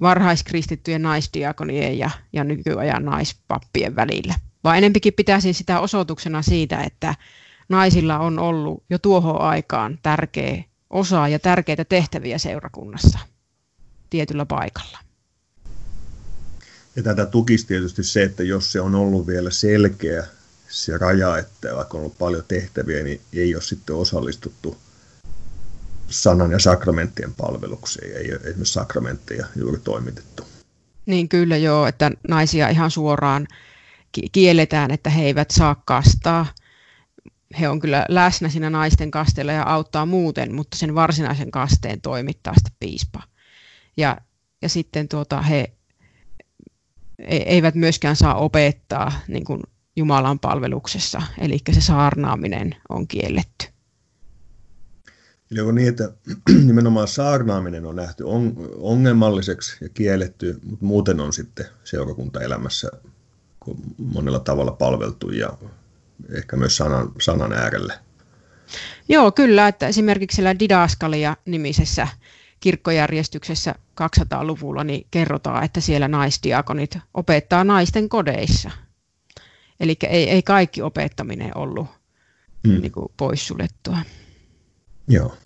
varhaiskristittyjen 0.00 1.02
naisdiakonien 1.02 1.98
ja, 1.98 2.10
ja 2.32 2.44
nykyajan 2.44 3.04
naispappien 3.04 3.96
välillä. 3.96 4.34
Vaan 4.64 4.78
enempikin 4.78 5.12
pitäisin 5.12 5.54
sitä 5.54 5.80
osoituksena 5.80 6.42
siitä, 6.42 6.82
että 6.82 7.14
naisilla 7.68 8.18
on 8.18 8.38
ollut 8.38 8.84
jo 8.90 8.98
tuohon 8.98 9.40
aikaan 9.40 9.98
tärkeä 10.02 10.64
osa 10.90 11.28
ja 11.28 11.38
tärkeitä 11.38 11.84
tehtäviä 11.84 12.38
seurakunnassa 12.38 13.18
tietyllä 14.10 14.46
paikalla. 14.46 14.98
Ja 16.96 17.02
tätä 17.02 17.26
tukisi 17.26 17.66
tietysti 17.66 18.04
se, 18.04 18.22
että 18.22 18.42
jos 18.42 18.72
se 18.72 18.80
on 18.80 18.94
ollut 18.94 19.26
vielä 19.26 19.50
selkeä 19.50 20.26
se 20.68 20.98
raja, 20.98 21.38
että 21.38 21.76
vaikka 21.76 21.98
on 21.98 22.00
ollut 22.00 22.18
paljon 22.18 22.44
tehtäviä, 22.48 23.02
niin 23.02 23.20
ei 23.32 23.54
ole 23.54 23.62
sitten 23.62 23.96
osallistuttu 23.96 24.76
sanan 26.10 26.50
ja 26.50 26.58
sakramenttien 26.58 27.34
palvelukseen. 27.34 28.16
Ei 28.16 28.32
ole 28.32 28.40
esimerkiksi 28.40 28.72
sakramentteja 28.72 29.46
juuri 29.56 29.78
toimitettu. 29.84 30.46
Niin 31.06 31.28
kyllä 31.28 31.56
joo, 31.56 31.86
että 31.86 32.10
naisia 32.28 32.68
ihan 32.68 32.90
suoraan 32.90 33.46
kielletään, 34.32 34.90
että 34.90 35.10
he 35.10 35.24
eivät 35.24 35.50
saa 35.50 35.82
kastaa. 35.84 36.46
He 37.60 37.68
on 37.68 37.80
kyllä 37.80 38.06
läsnä 38.08 38.48
siinä 38.48 38.70
naisten 38.70 39.10
kasteella 39.10 39.52
ja 39.52 39.62
auttaa 39.66 40.06
muuten, 40.06 40.54
mutta 40.54 40.76
sen 40.76 40.94
varsinaisen 40.94 41.50
kasteen 41.50 42.00
toimittaa 42.00 42.54
sitten 42.54 42.76
piispa. 42.80 43.22
Ja, 43.96 44.16
ja 44.62 44.68
sitten 44.68 45.08
tuota, 45.08 45.42
he 45.42 45.72
e, 47.18 47.36
eivät 47.36 47.74
myöskään 47.74 48.16
saa 48.16 48.34
opettaa 48.34 49.12
niin 49.28 49.44
kuin 49.44 49.62
Jumalan 49.96 50.38
palveluksessa, 50.38 51.22
eli 51.38 51.58
se 51.72 51.80
saarnaaminen 51.80 52.76
on 52.88 53.08
kielletty. 53.08 53.66
Eli 55.50 55.60
on 55.60 55.74
niin, 55.74 55.88
että 55.88 56.12
nimenomaan 56.66 57.08
saarnaaminen 57.08 57.86
on 57.86 57.96
nähty 57.96 58.24
ongelmalliseksi 58.76 59.76
ja 59.80 59.88
kielletty, 59.88 60.60
mutta 60.64 60.84
muuten 60.84 61.20
on 61.20 61.32
sitten 61.32 61.66
seurakuntaelämässä 61.84 62.90
monella 63.98 64.40
tavalla 64.40 64.72
palveltu 64.72 65.30
ja 65.30 65.58
ehkä 66.28 66.56
myös 66.56 66.76
sanan, 66.76 67.12
sanan 67.20 67.52
äärelle. 67.52 67.94
Joo, 69.08 69.32
kyllä, 69.32 69.68
että 69.68 69.86
esimerkiksi 69.86 70.34
siellä 70.34 70.58
Didaskalia-nimisessä 70.58 72.08
kirkkojärjestyksessä 72.60 73.74
200-luvulla 74.00 74.84
niin 74.84 75.06
kerrotaan, 75.10 75.64
että 75.64 75.80
siellä 75.80 76.08
naisdiakonit 76.08 76.98
opettaa 77.14 77.64
naisten 77.64 78.08
kodeissa. 78.08 78.70
Eli 79.80 79.96
ei, 80.08 80.30
ei 80.30 80.42
kaikki 80.42 80.82
opettaminen 80.82 81.56
ollut 81.56 81.86
hmm. 82.68 82.80
niin 82.80 82.92
kuin 82.92 83.12
poissuljettua. 83.16 83.96
Joo. 85.08 85.36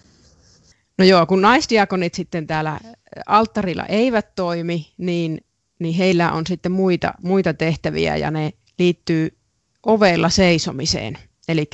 No 0.99 1.05
joo, 1.05 1.27
kun 1.27 1.43
naisdiakonit 1.43 2.15
sitten 2.15 2.47
täällä 2.47 2.81
alttarilla 3.27 3.87
eivät 3.87 4.35
toimi, 4.35 4.93
niin, 4.99 5.41
niin 5.79 5.95
heillä 5.95 6.33
on 6.33 6.47
sitten 6.47 6.73
muita, 6.73 7.15
muita 7.23 7.55
tehtäviä 7.55 8.17
ja 8.17 8.31
ne 8.31 8.53
liittyy 8.79 9.37
ovella 9.87 10.29
seisomiseen. 10.29 11.19
Eli 11.49 11.71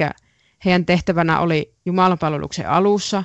heidän 0.64 0.86
tehtävänä 0.86 1.40
oli 1.40 1.74
Jumalanpalveluksen 1.84 2.68
alussa 2.68 3.24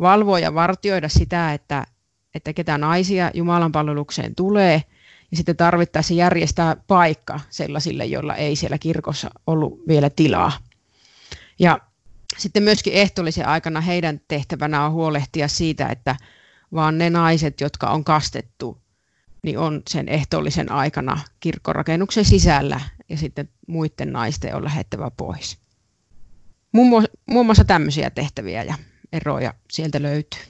valvoa 0.00 0.38
ja 0.38 0.54
vartioida 0.54 1.08
sitä, 1.08 1.52
että, 1.52 1.86
että 2.34 2.52
ketä 2.52 2.78
naisia 2.78 3.30
Jumalanpalvelukseen 3.34 4.34
tulee, 4.34 4.82
ja 5.30 5.36
sitten 5.36 5.56
tarvittaessa 5.56 6.14
järjestää 6.14 6.76
paikka 6.86 7.40
sellaisille, 7.50 8.04
joilla 8.04 8.34
ei 8.34 8.56
siellä 8.56 8.78
kirkossa 8.78 9.30
ollut 9.46 9.80
vielä 9.88 10.10
tilaa. 10.10 10.52
Ja 11.58 11.78
sitten 12.38 12.62
myöskin 12.62 12.92
ehtoollisen 12.92 13.46
aikana 13.46 13.80
heidän 13.80 14.20
tehtävänä 14.28 14.86
on 14.86 14.92
huolehtia 14.92 15.48
siitä, 15.48 15.88
että 15.88 16.16
vaan 16.74 16.98
ne 16.98 17.10
naiset, 17.10 17.60
jotka 17.60 17.90
on 17.90 18.04
kastettu, 18.04 18.82
niin 19.42 19.58
on 19.58 19.82
sen 19.90 20.08
ehtoollisen 20.08 20.72
aikana 20.72 21.20
kirkkorakennuksen 21.40 22.24
sisällä 22.24 22.80
ja 23.08 23.16
sitten 23.16 23.48
muiden 23.66 24.12
naisten 24.12 24.54
on 24.54 24.64
lähettävä 24.64 25.10
pois. 25.16 25.58
Muun 26.72 27.46
muassa 27.46 27.64
tämmöisiä 27.64 28.10
tehtäviä 28.10 28.62
ja 28.62 28.74
eroja 29.12 29.54
sieltä 29.70 30.02
löytyy. 30.02 30.40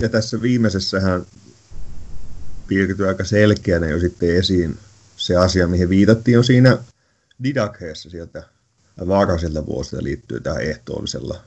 Ja 0.00 0.08
tässä 0.08 0.42
viimeisessähän 0.42 1.26
piirtyy 2.66 3.08
aika 3.08 3.24
selkeänä 3.24 3.86
jo 3.86 4.00
sitten 4.00 4.36
esiin 4.36 4.78
se 5.16 5.36
asia, 5.36 5.68
mihin 5.68 5.88
viitattiin 5.88 6.32
jo 6.32 6.42
siinä 6.42 6.78
Didakheessa 7.44 8.10
sieltä 8.10 8.55
varhaiselta 9.08 9.66
vuosilta 9.66 10.04
liittyy 10.04 10.40
tähän 10.40 10.62
ehtoollisella, 10.62 11.42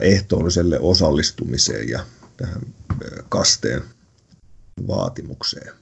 ehtoolliselle 0.00 0.78
osallistumiseen 0.80 1.88
ja 1.88 2.04
tähän 2.36 2.62
kasteen 3.28 3.82
vaatimukseen. 4.86 5.72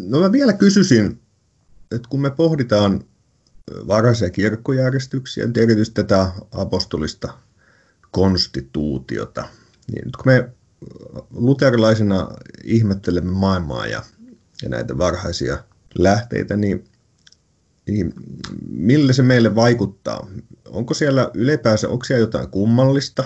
No 0.00 0.20
mä 0.20 0.32
vielä 0.32 0.52
kysyisin, 0.52 1.20
että 1.90 2.08
kun 2.08 2.20
me 2.20 2.30
pohditaan 2.30 3.04
varhaisia 3.86 4.30
kirkkojärjestyksiä, 4.30 5.44
erityisesti 5.44 5.94
tätä 5.94 6.32
apostolista 6.52 7.38
konstituutiota, 8.10 9.48
niin 9.92 10.04
nyt 10.04 10.16
kun 10.16 10.32
me 10.32 10.48
luterilaisina 11.30 12.28
ihmettelemme 12.64 13.32
maailmaa 13.32 13.86
ja, 13.86 14.02
ja 14.62 14.68
näitä 14.68 14.98
varhaisia 14.98 15.64
lähteitä, 15.98 16.56
niin, 16.56 16.89
niin 17.90 18.14
millä 18.70 19.12
se 19.12 19.22
meille 19.22 19.54
vaikuttaa? 19.54 20.26
Onko 20.68 20.94
siellä 20.94 21.30
ylipäänsä, 21.34 21.88
onko 21.88 22.04
siellä 22.04 22.20
jotain 22.20 22.48
kummallista? 22.48 23.24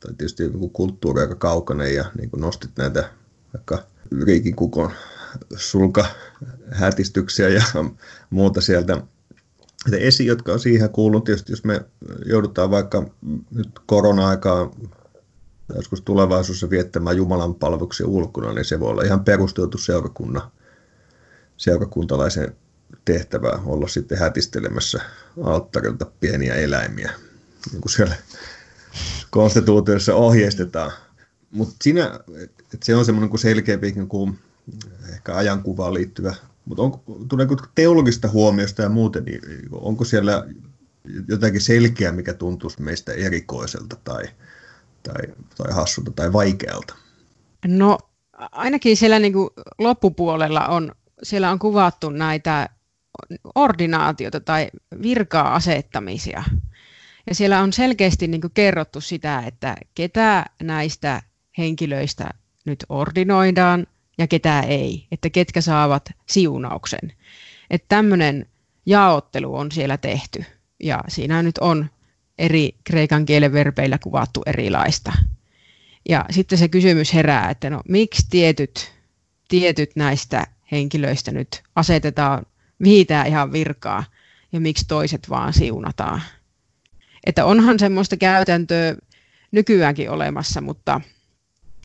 Tai 0.00 0.14
tietysti 0.14 0.42
joku 0.42 0.68
kulttuuri 0.68 1.20
aika 1.20 1.34
kaukainen 1.34 1.94
ja 1.94 2.04
niin 2.18 2.30
kuin 2.30 2.40
nostit 2.40 2.70
näitä 2.76 3.10
vaikka 3.54 3.84
Riikin 4.24 4.56
kukon 4.56 4.90
sulka 5.56 6.06
hätistyksiä 6.70 7.48
ja 7.48 7.62
muuta 8.30 8.60
sieltä 8.60 9.02
esiin, 9.92 10.26
jotka 10.26 10.52
on 10.52 10.60
siihen 10.60 10.90
kuulunut. 10.90 11.24
Tietysti 11.24 11.52
jos 11.52 11.64
me 11.64 11.84
joudutaan 12.26 12.70
vaikka 12.70 13.10
nyt 13.50 13.68
korona-aikaa 13.86 14.70
joskus 15.74 16.00
tulevaisuudessa 16.00 16.70
viettämään 16.70 17.16
Jumalan 17.16 17.54
palveluksia 17.54 18.06
ulkona, 18.06 18.52
niin 18.52 18.64
se 18.64 18.80
voi 18.80 18.90
olla 18.90 19.02
ihan 19.02 19.24
perusteltu 19.24 19.78
seurakunnan, 19.78 20.42
seurakuntalaisen 21.56 22.56
tehtävää 23.04 23.58
olla 23.66 23.88
sitten 23.88 24.18
hätistelemässä 24.18 25.00
alttarilta 25.42 26.06
pieniä 26.20 26.54
eläimiä, 26.54 27.12
niin 27.72 27.80
kuin 27.80 27.92
siellä 27.92 28.14
konstituutiossa 29.30 30.14
ohjeistetaan. 30.14 30.92
Mutta 31.50 31.74
siinä, 31.82 32.20
että 32.74 32.84
se 32.84 32.96
on 32.96 33.04
semmoinen 33.04 33.30
kuin 33.30 33.40
selkeämpi 33.40 33.92
niin 33.92 34.08
kuin 34.08 34.38
ehkä 35.12 35.36
ajankuvaan 35.36 35.94
liittyvä, 35.94 36.34
mutta 36.64 36.82
on, 36.82 37.00
tuleeko 37.28 37.56
teologista 37.74 38.28
huomiosta 38.28 38.82
ja 38.82 38.88
muuten, 38.88 39.24
niin 39.24 39.40
onko 39.72 40.04
siellä 40.04 40.46
jotakin 41.28 41.60
selkeää, 41.60 42.12
mikä 42.12 42.34
tuntuisi 42.34 42.82
meistä 42.82 43.12
erikoiselta 43.12 43.96
tai, 44.04 44.24
tai, 45.02 45.22
tai 45.56 45.72
hassulta 45.72 46.10
tai 46.10 46.32
vaikealta? 46.32 46.94
No 47.66 47.98
ainakin 48.52 48.96
siellä 48.96 49.18
niin 49.18 49.32
kuin 49.32 49.50
loppupuolella 49.78 50.66
on, 50.66 50.92
siellä 51.22 51.50
on 51.50 51.58
kuvattu 51.58 52.10
näitä 52.10 52.68
ordinaatiota 53.54 54.40
tai 54.40 54.70
virkaa 55.02 55.54
asettamisia. 55.54 56.44
Ja 57.28 57.34
siellä 57.34 57.60
on 57.60 57.72
selkeästi 57.72 58.28
niin 58.28 58.40
kuin 58.40 58.54
kerrottu 58.54 59.00
sitä, 59.00 59.42
että 59.46 59.76
ketä 59.94 60.46
näistä 60.62 61.22
henkilöistä 61.58 62.30
nyt 62.66 62.84
ordinoidaan 62.88 63.86
ja 64.18 64.26
ketä 64.26 64.60
ei, 64.60 65.06
että 65.12 65.30
ketkä 65.30 65.60
saavat 65.60 66.10
siunauksen. 66.28 67.12
Että 67.70 67.86
tämmöinen 67.88 68.46
jaottelu 68.86 69.56
on 69.56 69.72
siellä 69.72 69.98
tehty 69.98 70.44
ja 70.82 71.04
siinä 71.08 71.42
nyt 71.42 71.58
on 71.58 71.90
eri 72.38 72.74
kreikan 72.84 73.26
kielen 73.26 73.52
verbeillä 73.52 73.98
kuvattu 73.98 74.42
erilaista. 74.46 75.12
Ja 76.08 76.24
sitten 76.30 76.58
se 76.58 76.68
kysymys 76.68 77.14
herää, 77.14 77.50
että 77.50 77.70
no 77.70 77.80
miksi 77.88 78.26
tietyt, 78.30 78.92
tietyt 79.48 79.90
näistä 79.96 80.46
henkilöistä 80.72 81.32
nyt 81.32 81.62
asetetaan 81.76 82.46
viitää 82.82 83.24
ihan 83.24 83.52
virkaa 83.52 84.04
ja 84.52 84.60
miksi 84.60 84.84
toiset 84.88 85.30
vaan 85.30 85.52
siunataan. 85.52 86.22
Että 87.26 87.44
onhan 87.44 87.78
semmoista 87.78 88.16
käytäntöä 88.16 88.96
nykyäänkin 89.52 90.10
olemassa, 90.10 90.60
mutta, 90.60 91.00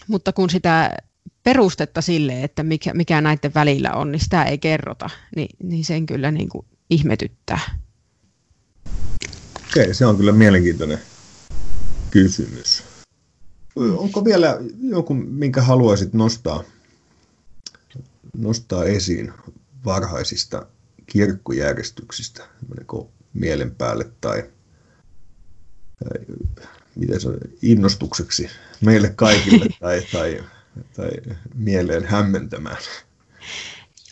mutta 0.07 0.33
kun 0.33 0.49
sitä 0.49 0.97
perustetta 1.43 2.01
sille, 2.01 2.43
että 2.43 2.63
mikä, 2.63 2.93
mikä 2.93 3.21
näiden 3.21 3.53
välillä 3.53 3.93
on, 3.93 4.11
niin 4.11 4.19
sitä 4.19 4.43
ei 4.43 4.57
kerrota, 4.57 5.09
niin, 5.35 5.49
niin 5.63 5.85
sen 5.85 6.05
kyllä 6.05 6.31
niin 6.31 6.49
kuin 6.49 6.65
ihmetyttää. 6.89 7.59
Okei, 9.69 9.93
se 9.93 10.05
on 10.05 10.17
kyllä 10.17 10.31
mielenkiintoinen 10.31 10.99
kysymys. 12.11 12.83
Onko 13.75 14.25
vielä 14.25 14.57
joku, 14.81 15.13
minkä 15.13 15.61
haluaisit 15.61 16.13
nostaa, 16.13 16.63
nostaa 18.37 18.85
esiin 18.85 19.33
varhaisista 19.85 20.65
kirkkojärjestyksistä, 21.05 22.43
mielen 23.33 23.75
päälle 23.75 24.11
tai, 24.21 24.43
tai 26.03 26.35
miten 26.95 27.21
se 27.21 27.27
on, 27.27 27.37
innostukseksi 27.61 28.49
meille 28.81 29.09
kaikille 29.09 29.65
tai, 29.79 30.01
tai, 30.11 30.43
tai 30.95 31.11
mieleen 31.55 32.05
hämmentämään? 32.05 32.77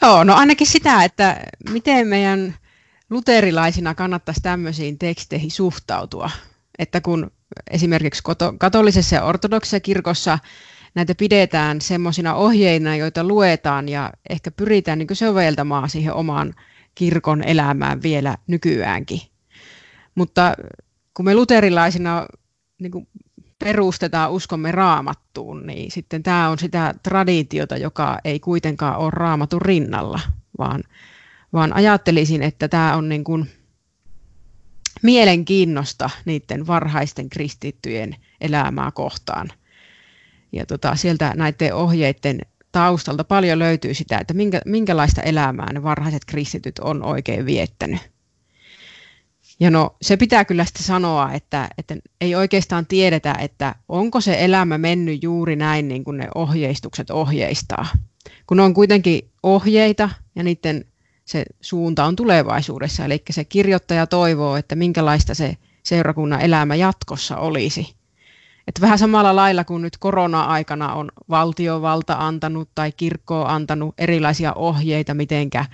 Joo, 0.01 0.23
no 0.23 0.33
ainakin 0.33 0.67
sitä, 0.67 1.03
että 1.03 1.43
miten 1.69 2.07
meidän 2.07 2.55
luterilaisina 3.09 3.95
kannattaisi 3.95 4.41
tämmöisiin 4.41 4.97
teksteihin 4.97 5.51
suhtautua. 5.51 6.29
Että 6.79 7.01
kun 7.01 7.31
esimerkiksi 7.71 8.23
katolisessa 8.57 9.15
ja 9.15 9.23
ortodoksessa 9.23 9.79
kirkossa 9.79 10.39
näitä 10.95 11.15
pidetään 11.15 11.81
semmoisina 11.81 12.33
ohjeina, 12.33 12.95
joita 12.95 13.23
luetaan 13.23 13.89
ja 13.89 14.13
ehkä 14.29 14.51
pyritään 14.51 14.99
niin 14.99 15.07
soveltamaan 15.15 15.89
siihen 15.89 16.13
omaan 16.13 16.53
kirkon 16.95 17.43
elämään 17.43 18.01
vielä 18.01 18.37
nykyäänkin. 18.47 19.21
Mutta 20.15 20.53
kun 21.13 21.25
me 21.25 21.35
luterilaisina 21.35 22.25
niin 22.81 22.91
kuin 22.91 23.07
perustetaan 23.59 24.31
uskomme 24.31 24.71
raamattuun, 24.71 25.67
niin 25.67 25.91
sitten 25.91 26.23
tämä 26.23 26.49
on 26.49 26.59
sitä 26.59 26.93
traditiota, 27.03 27.77
joka 27.77 28.19
ei 28.23 28.39
kuitenkaan 28.39 28.97
ole 28.97 29.11
raamatun 29.11 29.61
rinnalla, 29.61 30.19
vaan, 30.57 30.83
vaan 31.53 31.75
ajattelisin, 31.75 32.43
että 32.43 32.67
tämä 32.67 32.95
on 32.95 33.09
niin 33.09 33.23
kuin 33.23 33.49
mielenkiinnosta 35.01 36.09
niiden 36.25 36.67
varhaisten 36.67 37.29
kristittyjen 37.29 38.15
elämää 38.41 38.91
kohtaan. 38.91 39.49
Ja 40.51 40.65
tota, 40.65 40.95
sieltä 40.95 41.33
näiden 41.35 41.73
ohjeiden 41.73 42.39
taustalta 42.73 43.23
paljon 43.23 43.59
löytyy 43.59 43.93
sitä, 43.93 44.17
että 44.17 44.33
minkä, 44.33 44.61
minkälaista 44.65 45.21
elämää 45.21 45.73
ne 45.73 45.83
varhaiset 45.83 46.25
kristityt 46.25 46.79
on 46.79 47.03
oikein 47.03 47.45
viettänyt. 47.45 48.13
Ja 49.59 49.71
no 49.71 49.95
se 50.01 50.17
pitää 50.17 50.45
kyllä 50.45 50.65
sitten 50.65 50.83
sanoa, 50.83 51.33
että, 51.33 51.69
että 51.77 51.95
ei 52.21 52.35
oikeastaan 52.35 52.85
tiedetä, 52.85 53.35
että 53.39 53.75
onko 53.89 54.21
se 54.21 54.35
elämä 54.39 54.77
mennyt 54.77 55.23
juuri 55.23 55.55
näin 55.55 55.87
niin 55.87 56.03
kuin 56.03 56.17
ne 56.17 56.27
ohjeistukset 56.35 57.09
ohjeistaa. 57.09 57.85
Kun 58.47 58.59
on 58.59 58.73
kuitenkin 58.73 59.29
ohjeita 59.43 60.09
ja 60.35 60.43
niiden 60.43 60.85
se 61.25 61.45
suunta 61.61 62.05
on 62.05 62.15
tulevaisuudessa, 62.15 63.05
eli 63.05 63.23
se 63.29 63.45
kirjoittaja 63.45 64.07
toivoo, 64.07 64.55
että 64.55 64.75
minkälaista 64.75 65.35
se 65.35 65.57
seurakunnan 65.83 66.41
elämä 66.41 66.75
jatkossa 66.75 67.37
olisi. 67.37 67.95
Että 68.67 68.81
vähän 68.81 68.99
samalla 68.99 69.35
lailla 69.35 69.63
kuin 69.63 69.81
nyt 69.81 69.97
korona-aikana 69.97 70.93
on 70.93 71.11
valtiovalta 71.29 72.15
antanut 72.19 72.69
tai 72.75 72.91
kirkko 72.91 73.41
on 73.41 73.49
antanut 73.49 73.95
erilaisia 73.97 74.53
ohjeita, 74.53 75.13
mitenkä 75.13 75.65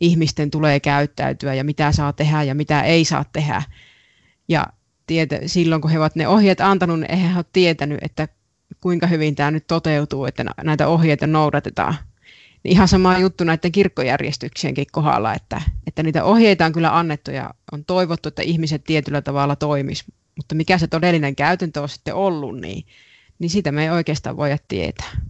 ihmisten 0.00 0.50
tulee 0.50 0.80
käyttäytyä 0.80 1.54
ja 1.54 1.64
mitä 1.64 1.92
saa 1.92 2.12
tehdä 2.12 2.42
ja 2.42 2.54
mitä 2.54 2.82
ei 2.82 3.04
saa 3.04 3.24
tehdä. 3.32 3.62
Ja 4.48 4.66
tiety, 5.06 5.38
silloin 5.46 5.82
kun 5.82 5.90
he 5.90 5.98
ovat 5.98 6.16
ne 6.16 6.28
ohjeet 6.28 6.60
antanut, 6.60 7.00
niin 7.00 7.10
eihän 7.10 7.32
he 7.32 7.38
ole 7.38 7.44
tietänyt, 7.52 7.98
että 8.02 8.28
kuinka 8.80 9.06
hyvin 9.06 9.34
tämä 9.34 9.50
nyt 9.50 9.66
toteutuu, 9.66 10.24
että 10.24 10.44
näitä 10.64 10.88
ohjeita 10.88 11.26
noudatetaan. 11.26 11.94
Niin 12.62 12.72
ihan 12.72 12.88
sama 12.88 13.18
juttu 13.18 13.44
näiden 13.44 13.72
kirkkojärjestyksienkin 13.72 14.86
kohdalla, 14.92 15.34
että, 15.34 15.62
että 15.86 16.02
niitä 16.02 16.24
ohjeita 16.24 16.66
on 16.66 16.72
kyllä 16.72 16.98
annettu 16.98 17.30
ja 17.30 17.54
on 17.72 17.84
toivottu, 17.84 18.28
että 18.28 18.42
ihmiset 18.42 18.84
tietyllä 18.84 19.22
tavalla 19.22 19.56
toimis, 19.56 20.04
mutta 20.36 20.54
mikä 20.54 20.78
se 20.78 20.86
todellinen 20.86 21.36
käytäntö 21.36 21.82
on 21.82 21.88
sitten 21.88 22.14
ollut, 22.14 22.60
niin, 22.60 22.86
niin 23.38 23.50
sitä 23.50 23.72
me 23.72 23.82
ei 23.82 23.90
oikeastaan 23.90 24.36
voida 24.36 24.58
tietää. 24.68 25.20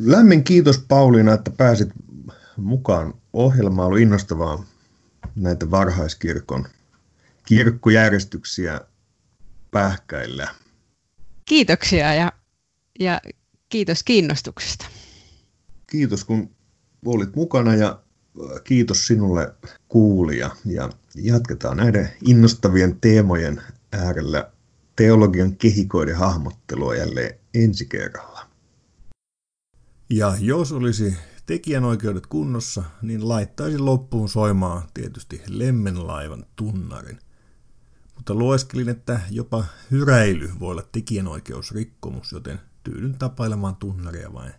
Lämmin 0.00 0.44
kiitos 0.44 0.78
Pauliina, 0.88 1.32
että 1.32 1.50
pääsit 1.50 1.88
mukaan. 2.56 3.14
Ohjelma 3.32 3.82
on 3.82 3.86
ollut 3.86 4.00
innostavaa 4.00 4.64
näitä 5.36 5.70
varhaiskirkon 5.70 6.68
kirkkojärjestyksiä 7.46 8.80
pähkäillä. 9.70 10.48
Kiitoksia 11.44 12.14
ja, 12.14 12.32
ja 13.00 13.20
kiitos 13.68 14.02
kiinnostuksesta. 14.02 14.86
Kiitos 15.86 16.24
kun 16.24 16.50
olit 17.04 17.36
mukana 17.36 17.74
ja 17.74 18.02
kiitos 18.64 19.06
sinulle 19.06 19.54
kuulija. 19.88 20.50
Ja 20.64 20.90
jatketaan 21.14 21.76
näiden 21.76 22.10
innostavien 22.26 23.00
teemojen 23.00 23.62
äärellä 23.92 24.50
teologian 24.96 25.56
kehikoiden 25.56 26.16
hahmottelua 26.16 26.94
jälleen 26.94 27.38
ensi 27.54 27.86
kerralla. 27.86 28.46
Ja 30.10 30.36
jos 30.40 30.72
olisi 30.72 31.16
tekijänoikeudet 31.46 32.26
kunnossa, 32.26 32.84
niin 33.02 33.28
laittaisin 33.28 33.84
loppuun 33.84 34.28
soimaan 34.28 34.82
tietysti 34.94 35.42
Lemmenlaivan 35.46 36.46
tunnarin. 36.56 37.18
Mutta 38.14 38.34
lueskelin, 38.34 38.88
että 38.88 39.20
jopa 39.30 39.64
hyräily 39.90 40.50
voi 40.60 40.70
olla 40.70 40.88
tekijänoikeusrikkomus, 40.92 42.32
joten 42.32 42.60
tyydyn 42.82 43.14
tapailemaan 43.14 43.76
tunnaria 43.76 44.32
vain 44.32 44.52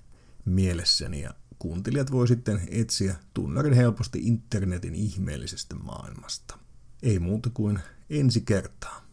mielessäni 0.45 1.21
ja 1.21 1.33
kuuntelijat 1.59 2.11
voi 2.11 2.27
sitten 2.27 2.61
etsiä 2.71 3.15
tunnarin 3.33 3.73
helposti 3.73 4.19
internetin 4.19 4.95
ihmeellisestä 4.95 5.75
maailmasta. 5.75 6.57
Ei 7.03 7.19
muuta 7.19 7.49
kuin 7.53 7.79
ensi 8.09 8.41
kertaa. 8.41 9.08